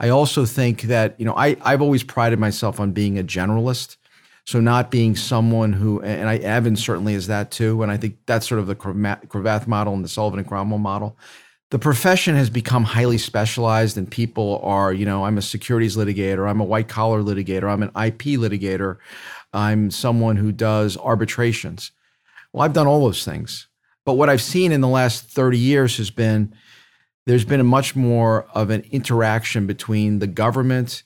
[0.00, 3.96] I also think that, you know, I, I've always prided myself on being a generalist.
[4.44, 7.82] So not being someone who, and I, Evan certainly is that too.
[7.82, 11.16] And I think that's sort of the Cravath model and the Sullivan and Cromwell model.
[11.70, 16.46] The profession has become highly specialized, and people are, you know, I'm a securities litigator,
[16.46, 18.98] I'm a white collar litigator, I'm an IP litigator,
[19.54, 21.92] I'm someone who does arbitrations.
[22.52, 23.68] Well, I've done all those things.
[24.04, 26.54] But what I've seen in the last 30 years has been
[27.24, 31.04] there's been a much more of an interaction between the government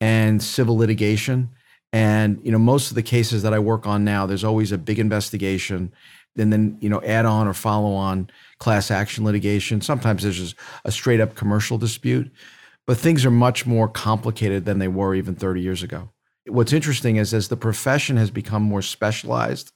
[0.00, 1.48] and civil litigation
[1.94, 4.78] and you know, most of the cases that I work on now, there's always a
[4.78, 5.92] big investigation,
[6.36, 9.80] and then you know, add on or follow on class action litigation.
[9.80, 12.32] Sometimes there's just a straight up commercial dispute,
[12.84, 16.10] but things are much more complicated than they were even 30 years ago.
[16.46, 19.70] What's interesting is as the profession has become more specialized,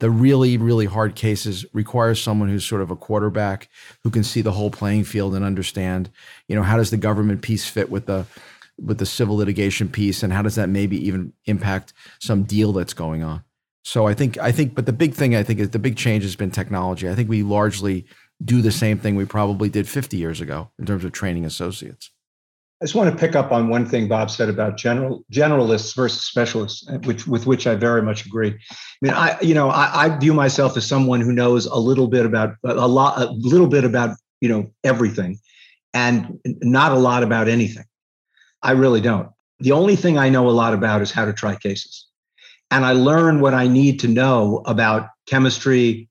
[0.00, 3.68] the really, really hard cases require someone who's sort of a quarterback
[4.02, 6.10] who can see the whole playing field and understand,
[6.48, 8.26] you know, how does the government piece fit with the
[8.78, 12.94] with the civil litigation piece and how does that maybe even impact some deal that's
[12.94, 13.42] going on
[13.84, 16.22] so i think i think but the big thing i think is the big change
[16.22, 18.04] has been technology i think we largely
[18.44, 22.10] do the same thing we probably did 50 years ago in terms of training associates
[22.82, 26.22] I just want to pick up on one thing Bob said about general generalists versus
[26.22, 28.50] specialists, eh, which with which I very much agree.
[28.50, 32.08] I mean, I you know I, I view myself as someone who knows a little
[32.08, 35.38] bit about a lot a little bit about you know everything,
[35.94, 37.84] and not a lot about anything.
[38.64, 39.28] I really don't.
[39.60, 42.06] The only thing I know a lot about is how to try cases.
[42.70, 46.08] And I learn what I need to know about chemistry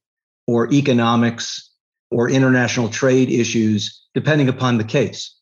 [0.48, 1.72] or economics
[2.12, 5.36] or international trade issues, depending upon the case.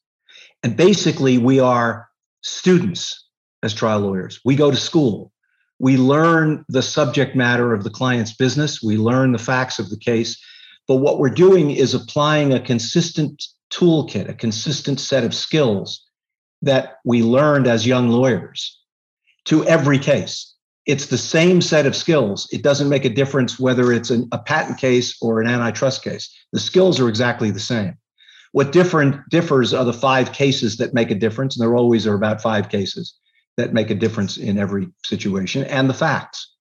[0.64, 2.08] And basically, we are
[2.44, 3.28] students
[3.62, 4.40] as trial lawyers.
[4.46, 5.34] We go to school.
[5.80, 8.82] We learn the subject matter of the client's business.
[8.82, 10.42] We learn the facts of the case.
[10.88, 16.08] But what we're doing is applying a consistent toolkit, a consistent set of skills
[16.62, 18.80] that we learned as young lawyers
[19.46, 20.54] to every case.
[20.86, 22.48] It's the same set of skills.
[22.52, 26.30] It doesn't make a difference whether it's an, a patent case or an antitrust case.
[26.54, 27.98] The skills are exactly the same.
[28.52, 32.16] What different differs are the five cases that make a difference, and there always are
[32.16, 33.14] about five cases
[33.58, 36.54] that make a difference in every situation, and the facts.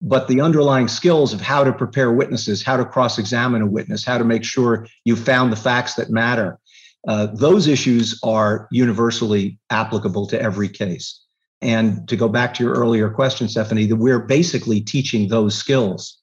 [0.00, 4.18] But the underlying skills of how to prepare witnesses, how to cross-examine a witness, how
[4.18, 6.58] to make sure you found the facts that matter,
[7.06, 11.20] uh, those issues are universally applicable to every case.
[11.62, 16.18] And to go back to your earlier question, Stephanie, that we're basically teaching those skills.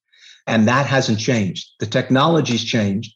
[0.46, 1.70] And that hasn't changed.
[1.80, 3.14] The technology's changed.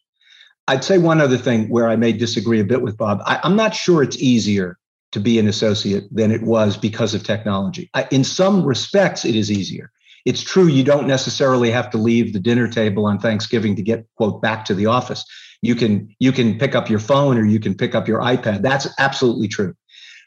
[0.67, 3.21] I'd say one other thing where I may disagree a bit with Bob.
[3.25, 4.77] I, am not sure it's easier
[5.11, 7.89] to be an associate than it was because of technology.
[7.93, 9.91] I, in some respects, it is easier.
[10.25, 14.05] It's true you don't necessarily have to leave the dinner table on Thanksgiving to get,
[14.15, 15.23] quote, back to the office
[15.61, 18.61] you can you can pick up your phone or you can pick up your ipad.
[18.61, 19.75] That's absolutely true.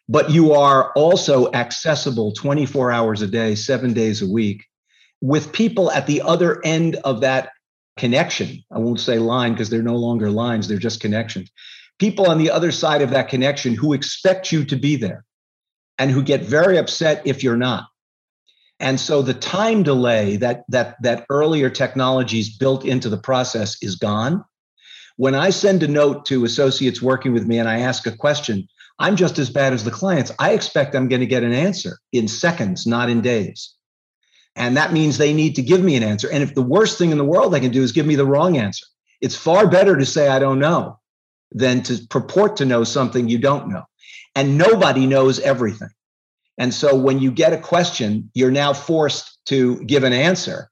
[0.09, 4.65] But you are also accessible 24 hours a day 7 days a week
[5.21, 7.51] with people at the other end of that
[7.97, 8.65] connection.
[8.73, 11.51] I won't say line because they're no longer lines they're just connections.
[11.99, 15.25] People on the other side of that connection who expect you to be there
[15.99, 17.85] and who get very upset if you're not.
[18.81, 23.97] And so the time delay that that that earlier technologies built into the process is
[23.97, 24.43] gone
[25.21, 28.67] when I send a note to associates working with me and I ask a question,
[28.99, 30.33] I'm just as bad as the clients.
[30.39, 33.75] I expect I'm going to get an answer in seconds, not in days.
[34.57, 36.31] And that means they need to give me an answer.
[36.33, 38.25] And if the worst thing in the world they can do is give me the
[38.25, 38.87] wrong answer,
[39.21, 40.99] it's far better to say I don't know
[41.53, 43.83] than to purport to know something you don't know.
[44.35, 45.91] And nobody knows everything.
[46.57, 50.70] And so when you get a question, you're now forced to give an answer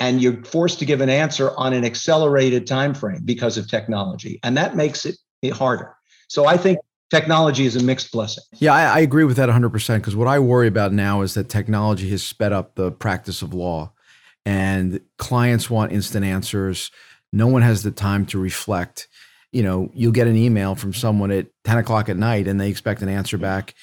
[0.00, 4.40] and you're forced to give an answer on an accelerated time frame because of technology
[4.42, 5.16] and that makes it
[5.52, 5.94] harder.
[6.28, 6.78] So i think
[7.10, 8.44] technology is a mixed blessing.
[8.58, 11.48] Yeah i, I agree with that 100% because what i worry about now is that
[11.48, 13.92] technology has sped up the practice of law
[14.46, 16.90] and clients want instant answers.
[17.32, 19.06] No one has the time to reflect.
[19.52, 22.70] You know you'll get an email from someone at 10 o'clock at night and they
[22.70, 23.74] expect an answer back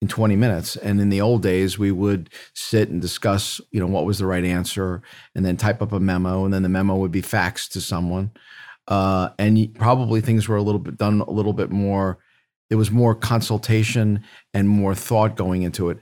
[0.00, 0.76] in 20 minutes.
[0.76, 4.26] And in the old days, we would sit and discuss, you know, what was the
[4.26, 5.02] right answer
[5.34, 6.44] and then type up a memo.
[6.44, 8.30] And then the memo would be faxed to someone.
[8.86, 12.18] Uh, and probably things were a little bit done a little bit more.
[12.68, 15.98] There was more consultation and more thought going into it.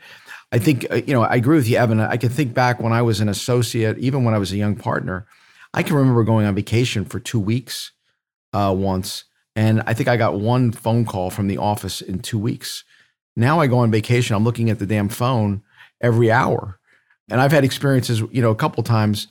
[0.53, 2.01] I think, uh, you know, I agree with you, Evan.
[2.01, 4.77] I can think back when I was an associate, even when I was a young
[4.77, 5.27] partner,
[5.75, 7.93] I can remember going on vacation for two weeks
[8.53, 9.25] uh, once.
[9.55, 12.85] And I think I got one phone call from the office in two weeks
[13.37, 15.63] Now I go on vacation, I'm looking at the damn phone
[16.01, 16.79] every hour.
[17.31, 19.29] And I've had experiences, you know, a couple times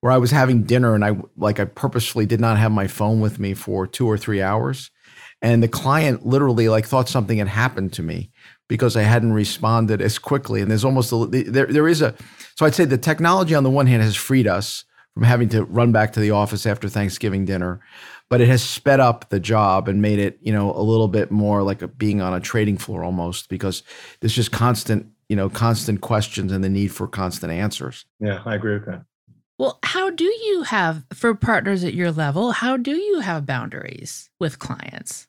[0.00, 3.20] where I was having dinner and I like I purposefully did not have my phone
[3.20, 4.90] with me for 2 or 3 hours.
[5.40, 8.30] And the client literally like thought something had happened to me
[8.68, 10.60] because I hadn't responded as quickly.
[10.60, 12.14] And there's almost a there there is a
[12.56, 14.84] so I'd say the technology on the one hand has freed us
[15.14, 17.80] from having to run back to the office after Thanksgiving dinner
[18.28, 21.30] but it has sped up the job and made it you know a little bit
[21.30, 23.82] more like a, being on a trading floor almost because
[24.20, 28.04] there's just constant you know constant questions and the need for constant answers.
[28.20, 29.04] Yeah i agree with that.
[29.58, 34.30] Well how do you have for partners at your level how do you have boundaries
[34.38, 35.26] with clients?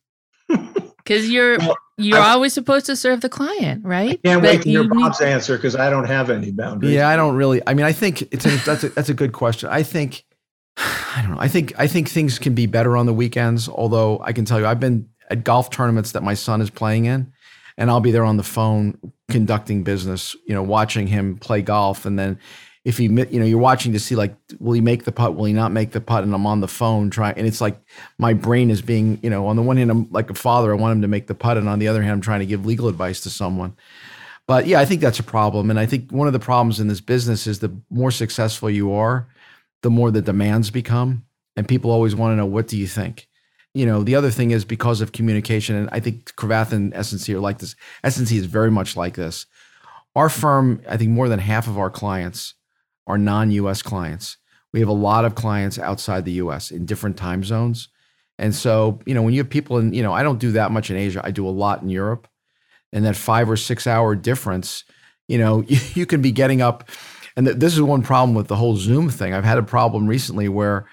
[0.98, 4.20] Because you're well, you're I, always supposed to serve the client right?
[4.24, 6.94] I can't but wait to hear bob's need- answer because i don't have any boundaries.
[6.94, 9.34] Yeah i don't really i mean i think it's a, that's a, that's a good
[9.34, 9.70] question.
[9.70, 10.24] I think
[11.15, 11.42] I don't know.
[11.42, 13.68] I think I think things can be better on the weekends.
[13.68, 17.06] Although I can tell you, I've been at golf tournaments that my son is playing
[17.06, 17.32] in,
[17.78, 18.98] and I'll be there on the phone
[19.30, 20.36] conducting business.
[20.48, 22.39] You know, watching him play golf, and then
[22.86, 25.36] if he, you know, you're watching to see like, will he make the putt?
[25.36, 26.24] Will he not make the putt?
[26.24, 27.80] And I'm on the phone trying, and it's like
[28.18, 30.78] my brain is being, you know, on the one hand, I'm like a father, I
[30.78, 32.65] want him to make the putt, and on the other hand, I'm trying to give
[32.65, 33.76] legal advice to someone.
[34.48, 36.88] But yeah, I think that's a problem, and I think one of the problems in
[36.88, 39.28] this business is the more successful you are
[39.82, 41.26] the more the demands become.
[41.56, 43.28] And people always want to know, what do you think?
[43.74, 47.34] You know, the other thing is because of communication, and I think Cravath and S&C
[47.36, 47.76] are like this.
[48.04, 49.46] S&C is very much like this.
[50.15, 52.56] Our firm, I think more than half of our clients
[53.06, 54.38] are non-US clients.
[54.74, 57.89] We have a lot of clients outside the US in different time zones.
[58.38, 60.72] And so, you know, when you have people in, you know, I don't do that
[60.72, 61.22] much in Asia.
[61.24, 62.28] I do a lot in Europe.
[62.94, 64.84] And that five or six hour difference,
[65.28, 66.89] you know, you, you can be getting up
[67.36, 69.34] and th- this is one problem with the whole Zoom thing.
[69.34, 70.88] I've had a problem recently where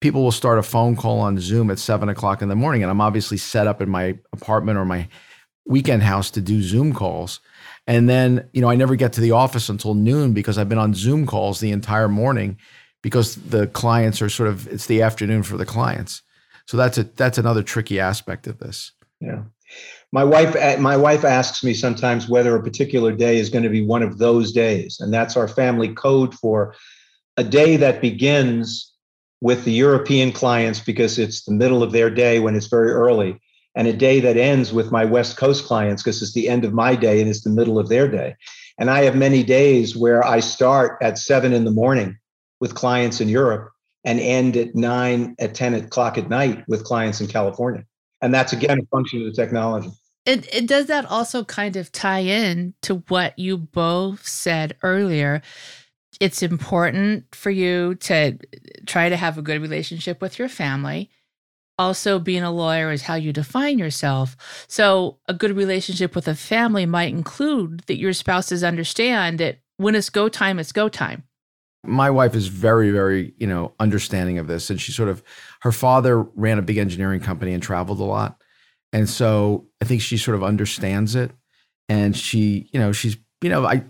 [0.00, 2.90] people will start a phone call on Zoom at seven o'clock in the morning, and
[2.90, 5.08] I'm obviously set up in my apartment or my
[5.66, 7.40] weekend house to do Zoom calls.
[7.86, 10.78] And then, you know, I never get to the office until noon because I've been
[10.78, 12.58] on Zoom calls the entire morning
[13.02, 16.22] because the clients are sort of it's the afternoon for the clients.
[16.66, 18.92] So that's a that's another tricky aspect of this.
[19.20, 19.42] Yeah
[20.12, 23.70] my wife uh, my wife asks me sometimes whether a particular day is going to
[23.70, 26.74] be one of those days and that's our family code for
[27.36, 28.92] a day that begins
[29.40, 33.40] with the european clients because it's the middle of their day when it's very early
[33.74, 36.72] and a day that ends with my west coast clients because it's the end of
[36.72, 38.34] my day and it's the middle of their day.
[38.78, 42.18] And i have many days where i start at 7 in the morning
[42.60, 43.70] with clients in europe
[44.04, 47.84] and end at 9 at 10 o'clock at night with clients in california
[48.20, 49.90] and that's again a function of the technology.
[50.26, 55.40] It, does that also kind of tie in to what you both said earlier?
[56.20, 58.38] It's important for you to
[58.86, 61.10] try to have a good relationship with your family.
[61.78, 64.66] Also being a lawyer is how you define yourself.
[64.68, 69.94] So a good relationship with a family might include that your spouses understand that when
[69.94, 71.22] it's go time it's go time
[71.88, 75.22] my wife is very very you know understanding of this and she sort of
[75.62, 78.40] her father ran a big engineering company and traveled a lot
[78.92, 81.32] and so I think she sort of understands it.
[81.88, 83.82] And she, you know, she's, you know, I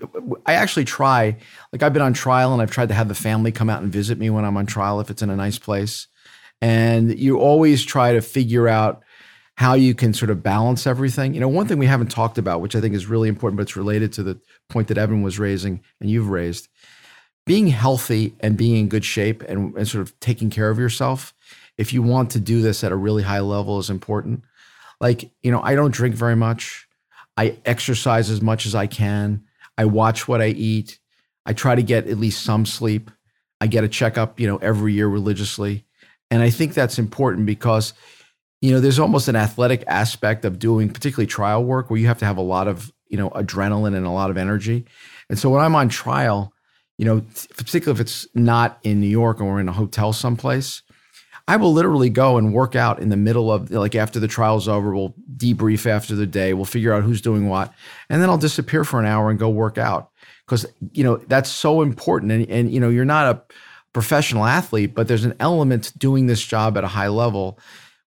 [0.47, 1.37] I actually try,
[1.73, 3.93] like I've been on trial and I've tried to have the family come out and
[3.93, 6.07] visit me when I'm on trial if it's in a nice place.
[6.61, 9.03] And you always try to figure out
[9.57, 11.35] how you can sort of balance everything.
[11.35, 13.63] You know, one thing we haven't talked about, which I think is really important, but
[13.63, 16.69] it's related to the point that Evan was raising and you've raised,
[17.49, 21.35] being healthy and being in good shape and, and sort of taking care of yourself.
[21.79, 24.45] If you want to do this at a really high level is important.
[25.01, 26.87] Like, you know, I don't drink very much.
[27.39, 29.45] I exercise as much as I can.
[29.79, 30.99] I watch what I eat.
[31.47, 33.11] I try to get at least some sleep.
[33.63, 35.87] I get a checkup, you know, every year religiously.
[36.31, 37.95] And I think that's important because,
[38.61, 42.19] you know, there's almost an athletic aspect of doing particularly trial work where you have
[42.19, 44.85] to have a lot of, you know, adrenaline and a lot of energy.
[45.31, 46.53] And so when I'm on trial,
[46.99, 47.23] you know,
[47.57, 50.83] particularly if it's not in New York or we're in a hotel someplace,
[51.47, 54.69] I will literally go and work out in the middle of like after the trial's
[54.69, 54.95] over.
[54.95, 56.53] We'll debrief after the day.
[56.53, 57.73] We'll figure out who's doing what,
[58.11, 60.11] and then I'll disappear for an hour and go work out
[60.45, 62.33] because you know that's so important.
[62.33, 63.55] And and you know you're not a
[63.95, 67.59] professional athlete, but there's an element to doing this job at a high level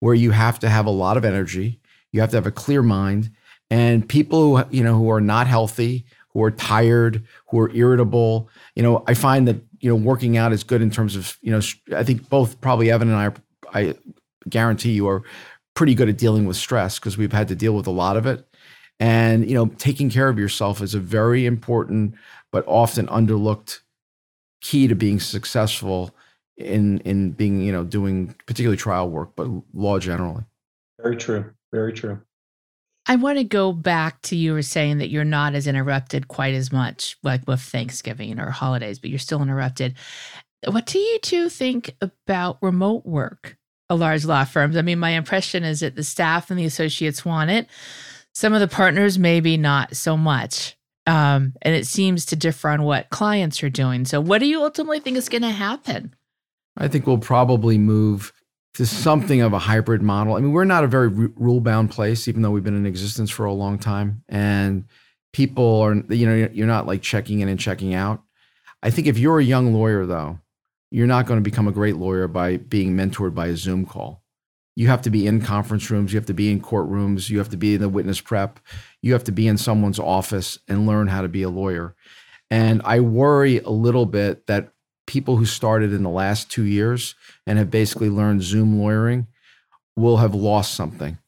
[0.00, 1.78] where you have to have a lot of energy.
[2.12, 3.30] You have to have a clear mind,
[3.70, 6.06] and people who you know who are not healthy,
[6.36, 8.50] who are tired, who are irritable.
[8.74, 11.50] You know, I find that you know, working out is good in terms of, you
[11.50, 11.60] know,
[11.96, 13.94] I think both probably Evan and I, I
[14.48, 15.22] guarantee you are
[15.74, 18.26] pretty good at dealing with stress because we've had to deal with a lot of
[18.26, 18.46] it.
[19.00, 22.14] And, you know, taking care of yourself is a very important
[22.52, 23.80] but often underlooked
[24.60, 26.14] key to being successful
[26.58, 30.44] in in being, you know, doing particularly trial work, but law generally.
[31.02, 31.52] Very true.
[31.72, 32.20] Very true.
[33.08, 36.54] I want to go back to you were saying that you're not as interrupted quite
[36.54, 39.94] as much, like with Thanksgiving or holidays, but you're still interrupted.
[40.66, 43.56] What do you two think about remote work?
[43.88, 44.76] A large law firms.
[44.76, 47.68] I mean, my impression is that the staff and the associates want it.
[48.34, 50.76] Some of the partners, maybe not so much.
[51.06, 54.04] Um, and it seems to differ on what clients are doing.
[54.04, 56.14] So, what do you ultimately think is going to happen?
[56.76, 58.32] I think we'll probably move
[58.76, 60.34] to something of a hybrid model.
[60.34, 63.30] I mean, we're not a very rule bound place, even though we've been in existence
[63.30, 64.22] for a long time.
[64.28, 64.84] And
[65.32, 68.22] people are, you know, you're not like checking in and checking out.
[68.82, 70.40] I think if you're a young lawyer, though,
[70.90, 74.22] you're not going to become a great lawyer by being mentored by a Zoom call.
[74.74, 77.48] You have to be in conference rooms, you have to be in courtrooms, you have
[77.48, 78.60] to be in the witness prep,
[79.00, 81.94] you have to be in someone's office and learn how to be a lawyer.
[82.50, 84.72] And I worry a little bit that
[85.06, 87.14] people who started in the last two years
[87.46, 89.26] and have basically learned Zoom lawyering
[89.96, 91.18] will have lost something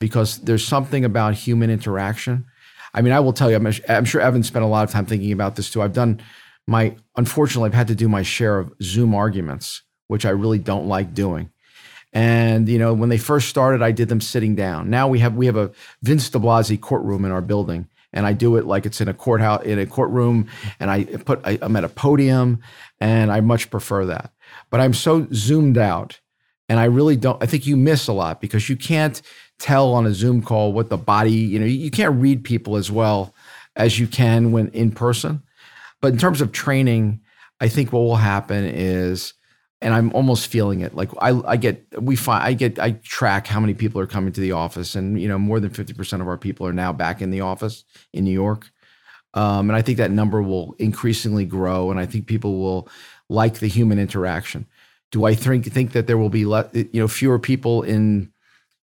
[0.00, 2.46] because there's something about human interaction.
[2.94, 5.06] I mean, I will tell you, I'm, I'm sure Evan spent a lot of time
[5.06, 5.82] thinking about this too.
[5.82, 6.20] I've done
[6.66, 10.86] my, unfortunately, I've had to do my share of Zoom arguments, which I really don't
[10.86, 11.50] like doing.
[12.14, 14.88] And you know, when they first started, I did them sitting down.
[14.88, 15.72] Now we have we have a
[16.02, 19.64] Vince DiBlasi courtroom in our building, and I do it like it's in a courthouse
[19.64, 20.48] in a courtroom,
[20.80, 22.60] and I put I, I'm at a podium,
[23.00, 24.32] and I much prefer that.
[24.70, 26.20] But I'm so zoomed out,
[26.68, 27.42] and I really don't.
[27.42, 29.20] I think you miss a lot because you can't
[29.58, 31.32] tell on a Zoom call what the body.
[31.32, 33.34] You know, you can't read people as well
[33.76, 35.42] as you can when in person.
[36.00, 37.20] But in terms of training,
[37.60, 39.34] I think what will happen is
[39.84, 40.96] and I'm almost feeling it.
[40.96, 44.32] Like I, I get, we find, I get, I track how many people are coming
[44.32, 46.92] to the office, and you know, more than fifty percent of our people are now
[46.92, 48.70] back in the office in New York,
[49.34, 52.88] um, and I think that number will increasingly grow, and I think people will
[53.28, 54.66] like the human interaction.
[55.12, 58.32] Do I think think that there will be, le- you know, fewer people in,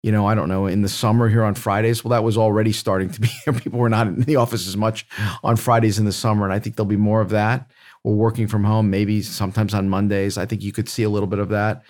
[0.02, 2.02] you know, I don't know, in the summer here on Fridays?
[2.02, 3.30] Well, that was already starting to be.
[3.60, 5.06] people were not in the office as much
[5.44, 7.70] on Fridays in the summer, and I think there'll be more of that
[8.04, 10.38] or working from home, maybe sometimes on Mondays.
[10.38, 11.82] I think you could see a little bit of that.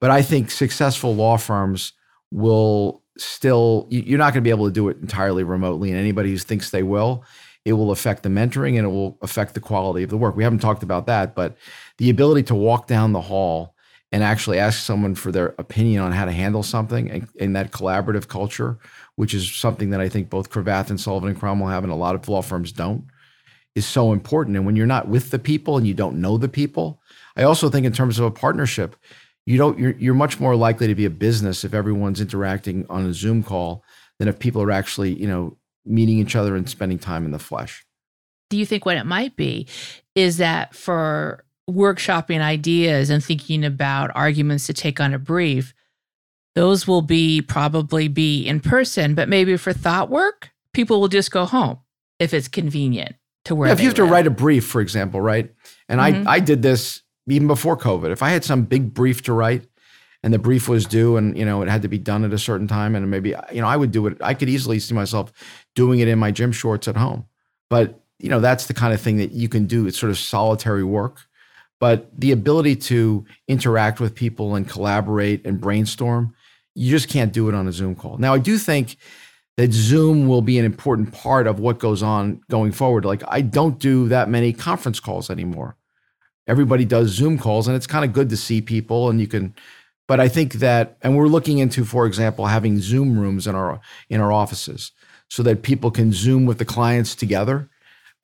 [0.00, 1.92] But I think successful law firms
[2.30, 5.90] will still, you're not going to be able to do it entirely remotely.
[5.90, 7.24] And anybody who thinks they will,
[7.64, 10.36] it will affect the mentoring and it will affect the quality of the work.
[10.36, 11.56] We haven't talked about that, but
[11.98, 13.74] the ability to walk down the hall
[14.12, 17.70] and actually ask someone for their opinion on how to handle something and in that
[17.70, 18.78] collaborative culture,
[19.16, 21.96] which is something that I think both Cravath and Sullivan and Cromwell have, and a
[21.96, 23.04] lot of law firms don't
[23.74, 24.56] is so important.
[24.56, 27.00] And when you're not with the people and you don't know the people,
[27.36, 28.96] I also think in terms of a partnership,
[29.46, 33.06] you don't you're you're much more likely to be a business if everyone's interacting on
[33.06, 33.84] a Zoom call
[34.18, 37.38] than if people are actually, you know, meeting each other and spending time in the
[37.38, 37.84] flesh.
[38.50, 39.66] Do you think what it might be
[40.14, 45.72] is that for workshopping ideas and thinking about arguments to take on a brief,
[46.54, 51.30] those will be probably be in person, but maybe for thought work, people will just
[51.30, 51.78] go home
[52.18, 53.14] if it's convenient
[53.44, 54.08] to where yeah, if you have live.
[54.08, 55.50] to write a brief, for example, right?
[55.88, 56.28] And mm-hmm.
[56.28, 58.10] I I did this even before COVID.
[58.10, 59.66] If I had some big brief to write
[60.22, 62.38] and the brief was due and you know it had to be done at a
[62.38, 65.32] certain time and maybe you know I would do it I could easily see myself
[65.74, 67.26] doing it in my gym shorts at home.
[67.68, 70.18] But you know that's the kind of thing that you can do it's sort of
[70.18, 71.22] solitary work.
[71.78, 76.34] But the ability to interact with people and collaborate and brainstorm,
[76.74, 78.18] you just can't do it on a Zoom call.
[78.18, 78.96] Now I do think
[79.60, 83.04] that Zoom will be an important part of what goes on going forward.
[83.04, 85.76] Like I don't do that many conference calls anymore.
[86.48, 89.54] Everybody does Zoom calls and it's kind of good to see people and you can
[90.08, 93.82] but I think that and we're looking into for example having Zoom rooms in our
[94.08, 94.92] in our offices
[95.28, 97.68] so that people can Zoom with the clients together.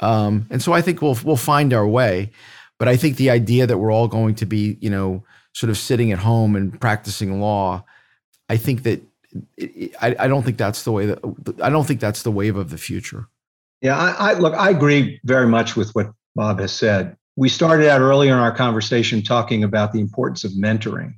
[0.00, 2.30] Um, and so I think we'll we'll find our way.
[2.78, 5.22] But I think the idea that we're all going to be, you know,
[5.52, 7.84] sort of sitting at home and practicing law,
[8.48, 9.02] I think that
[10.00, 11.18] I, I don't think that's the way that
[11.62, 13.28] I don't think that's the wave of the future.
[13.80, 14.54] Yeah, I, I look.
[14.54, 17.16] I agree very much with what Bob has said.
[17.36, 21.14] We started out earlier in our conversation talking about the importance of mentoring.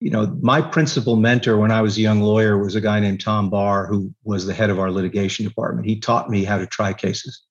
[0.00, 3.20] You know, my principal mentor when I was a young lawyer was a guy named
[3.20, 5.86] Tom Barr, who was the head of our litigation department.
[5.86, 7.42] He taught me how to try cases.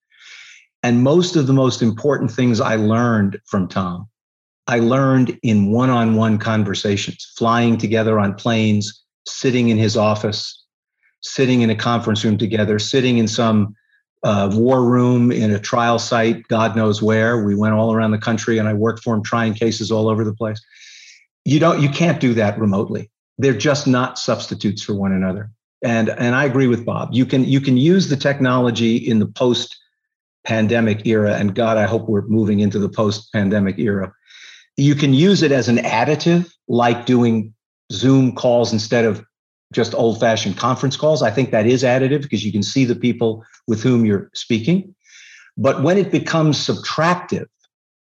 [0.82, 4.08] And most of the most important things I learned from Tom,
[4.66, 10.64] I learned in one on one conversations, flying together on planes, sitting in his office,
[11.22, 13.76] sitting in a conference room together, sitting in some
[14.24, 17.44] uh, war room in a trial site, God knows where.
[17.44, 20.24] We went all around the country, and I worked for him trying cases all over
[20.24, 20.62] the place.
[21.46, 23.10] You don't, you can't do that remotely.
[23.38, 25.52] They're just not substitutes for one another.
[25.82, 27.10] And and I agree with Bob.
[27.14, 29.78] You can you can use the technology in the post
[30.46, 34.14] pandemic era, and God, I hope we're moving into the post pandemic era.
[34.76, 37.54] You can use it as an additive, like doing
[37.92, 39.26] Zoom calls instead of
[39.74, 41.22] just old fashioned conference calls.
[41.22, 44.96] I think that is additive because you can see the people with whom you're speaking.
[45.58, 47.46] But when it becomes subtractive,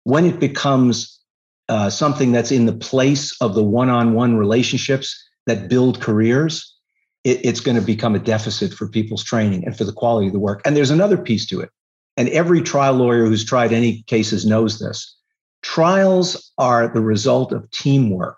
[0.03, 1.19] when it becomes
[1.69, 6.73] uh, something that's in the place of the one on one relationships that build careers,
[7.23, 10.33] it, it's going to become a deficit for people's training and for the quality of
[10.33, 10.61] the work.
[10.65, 11.69] And there's another piece to it.
[12.15, 15.15] And every trial lawyer who's tried any cases knows this.
[15.61, 18.37] Trials are the result of teamwork.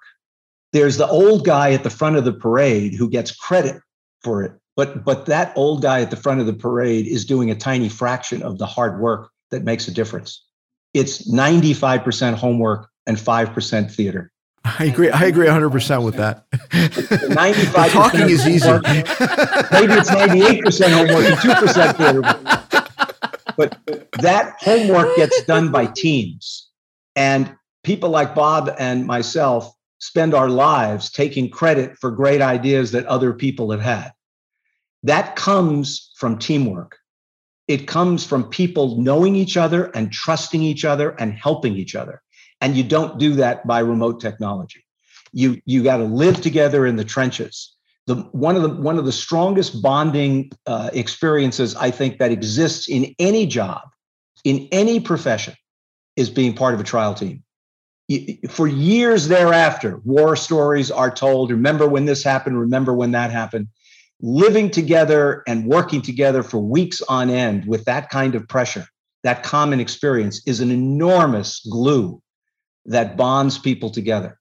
[0.75, 3.81] There's the old guy at the front of the parade who gets credit
[4.21, 4.51] for it.
[4.75, 7.87] But, but that old guy at the front of the parade is doing a tiny
[7.87, 10.45] fraction of the hard work that makes a difference.
[10.93, 14.33] It's 95% homework and 5% theater.
[14.65, 15.09] I agree.
[15.09, 16.45] I agree 100% with that.
[16.73, 18.69] 95 talking is easy.
[18.69, 22.21] Maybe it's 98% homework and 2% theater.
[23.55, 23.79] But
[24.19, 26.69] that homework gets done by teams.
[27.15, 27.55] And
[27.85, 33.33] people like Bob and myself spend our lives taking credit for great ideas that other
[33.33, 34.11] people have had.
[35.03, 36.97] That comes from teamwork.
[37.67, 42.21] It comes from people knowing each other and trusting each other and helping each other.
[42.61, 44.85] And you don't do that by remote technology.
[45.31, 47.75] You, you got to live together in the trenches.
[48.07, 52.87] The, one of the one of the strongest bonding uh, experiences I think that exists
[52.87, 53.81] in any job,
[54.43, 55.55] in any profession,
[56.15, 57.43] is being part of a trial team.
[58.49, 61.49] For years thereafter, war stories are told.
[61.49, 62.59] Remember when this happened?
[62.59, 63.67] Remember when that happened?
[64.21, 68.85] Living together and working together for weeks on end with that kind of pressure,
[69.23, 72.21] that common experience, is an enormous glue
[72.85, 74.39] that bonds people together.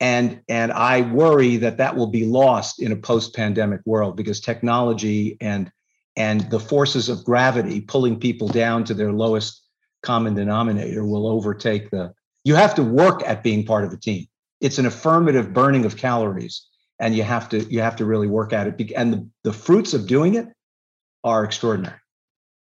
[0.00, 5.36] And, and I worry that that will be lost in a post-pandemic world because technology
[5.40, 5.70] and,
[6.16, 9.62] and the forces of gravity pulling people down to their lowest
[10.02, 12.14] common denominator will overtake the.
[12.46, 14.26] You have to work at being part of a team.
[14.60, 16.64] It's an affirmative burning of calories,
[17.00, 18.92] and you have to you have to really work at it.
[18.94, 20.46] And the, the fruits of doing it
[21.24, 21.98] are extraordinary.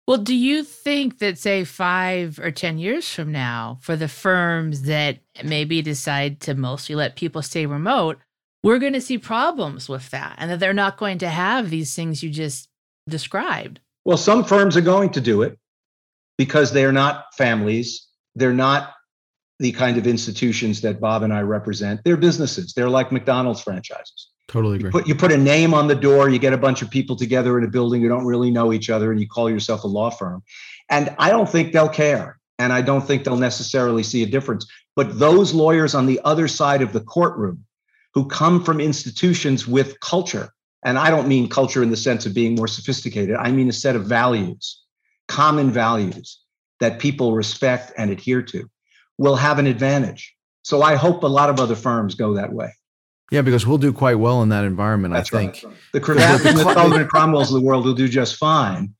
[0.08, 4.82] Well, do you think that, say, five or 10 years from now, for the firms
[4.82, 8.18] that maybe decide to mostly let people stay remote,
[8.64, 11.94] we're going to see problems with that and that they're not going to have these
[11.94, 12.68] things you just
[13.08, 13.78] described?
[14.04, 15.56] Well, some firms are going to do it
[16.36, 18.08] because they're not families.
[18.34, 18.94] They're not
[19.58, 22.00] the kind of institutions that Bob and I represent.
[22.04, 22.72] They're businesses.
[22.74, 24.28] They're like McDonald's franchises.
[24.46, 24.88] Totally agree.
[24.88, 27.16] You put, you put a name on the door, you get a bunch of people
[27.16, 29.86] together in a building who don't really know each other, and you call yourself a
[29.86, 30.42] law firm.
[30.88, 32.38] And I don't think they'll care.
[32.58, 34.66] And I don't think they'll necessarily see a difference.
[34.96, 37.64] But those lawyers on the other side of the courtroom
[38.14, 40.50] who come from institutions with culture,
[40.84, 43.72] and I don't mean culture in the sense of being more sophisticated, I mean a
[43.72, 44.82] set of values,
[45.28, 46.40] common values
[46.80, 48.68] that people respect and adhere to,
[49.18, 50.34] will have an advantage.
[50.62, 52.72] So I hope a lot of other firms go that way.
[53.30, 55.62] Yeah, because we'll do quite well in that environment, That's I think.
[55.62, 55.74] Right.
[55.92, 58.94] The Cravath and the Sullivan Cromwells of the world will do just fine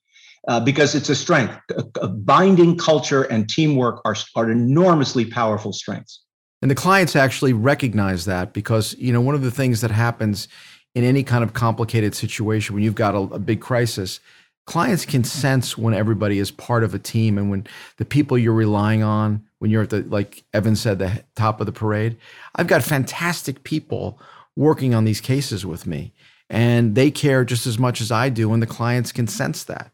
[0.47, 1.55] uh, because it's a strength.
[1.71, 6.23] A, a binding culture and teamwork are, are enormously powerful strengths.
[6.61, 10.49] And the clients actually recognize that because, you know, one of the things that happens
[10.95, 14.21] in any kind of complicated situation when you've got a, a big crisis,
[14.69, 17.66] clients can sense when everybody is part of a team and when
[17.97, 21.64] the people you're relying on when you're at the like evan said the top of
[21.66, 22.19] the parade.
[22.55, 24.21] I've got fantastic people
[24.57, 26.12] working on these cases with me
[26.51, 29.91] and they care just as much as i do and the clients can sense that.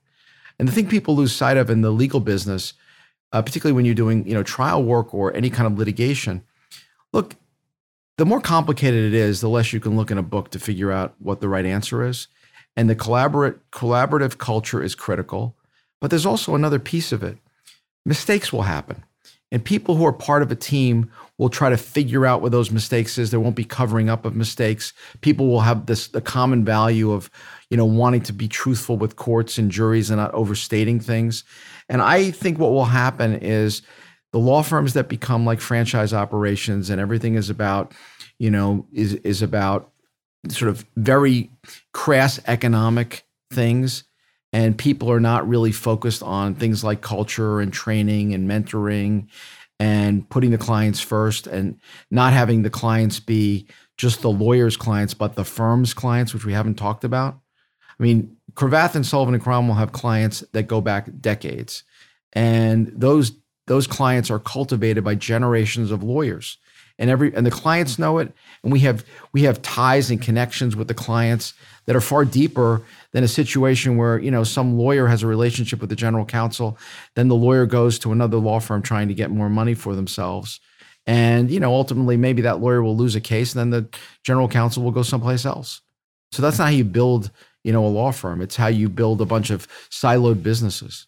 [0.58, 2.72] And the thing people lose sight of in the legal business
[3.32, 6.42] uh, particularly when you're doing you know trial work or any kind of litigation
[7.12, 7.36] look
[8.18, 10.90] the more complicated it is the less you can look in a book to figure
[10.90, 12.26] out what the right answer is
[12.76, 15.56] and the collaborate, collaborative culture is critical
[16.00, 17.38] but there's also another piece of it
[18.04, 19.04] mistakes will happen
[19.54, 21.08] and people who are part of a team
[21.38, 23.30] will try to figure out what those mistakes is.
[23.30, 24.92] There won't be covering up of mistakes.
[25.20, 27.30] People will have this the common value of,
[27.70, 31.44] you know, wanting to be truthful with courts and juries and not overstating things.
[31.88, 33.82] And I think what will happen is
[34.32, 37.92] the law firms that become like franchise operations and everything is about,
[38.40, 39.92] you know, is is about
[40.48, 41.50] sort of very
[41.92, 44.04] crass economic things
[44.52, 49.26] and people are not really focused on things like culture and training and mentoring
[49.80, 51.80] and putting the clients first and
[52.10, 53.66] not having the clients be
[53.96, 57.38] just the lawyer's clients but the firm's clients which we haven't talked about.
[57.98, 61.82] I mean cravath and sullivan and cromwell have clients that go back decades
[62.32, 63.32] and those
[63.66, 66.58] those clients are cultivated by generations of lawyers
[66.98, 68.02] and every and the clients mm-hmm.
[68.02, 68.32] know it
[68.62, 71.54] and we have we have ties and connections with the clients
[71.86, 72.82] that are far deeper
[73.12, 76.78] than a situation where you know some lawyer has a relationship with the general counsel
[77.14, 80.60] then the lawyer goes to another law firm trying to get more money for themselves
[81.06, 84.48] and you know ultimately maybe that lawyer will lose a case and then the general
[84.48, 85.82] counsel will go someplace else
[86.34, 87.30] So that's not how you build,
[87.62, 88.40] you know, a law firm.
[88.40, 91.06] It's how you build a bunch of siloed businesses.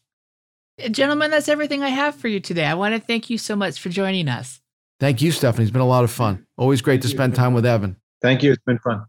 [0.90, 2.64] Gentlemen, that's everything I have for you today.
[2.64, 4.60] I want to thank you so much for joining us.
[4.98, 5.64] Thank you, Stephanie.
[5.64, 6.46] It's been a lot of fun.
[6.56, 7.96] Always great to spend time with Evan.
[8.22, 8.52] Thank you.
[8.52, 9.04] It's been fun.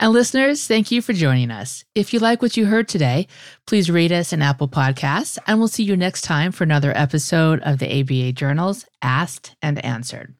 [0.00, 1.84] And listeners, thank you for joining us.
[1.94, 3.28] If you like what you heard today,
[3.66, 7.60] please rate us in Apple Podcasts, and we'll see you next time for another episode
[7.60, 10.34] of the ABA Journals Asked and Answered.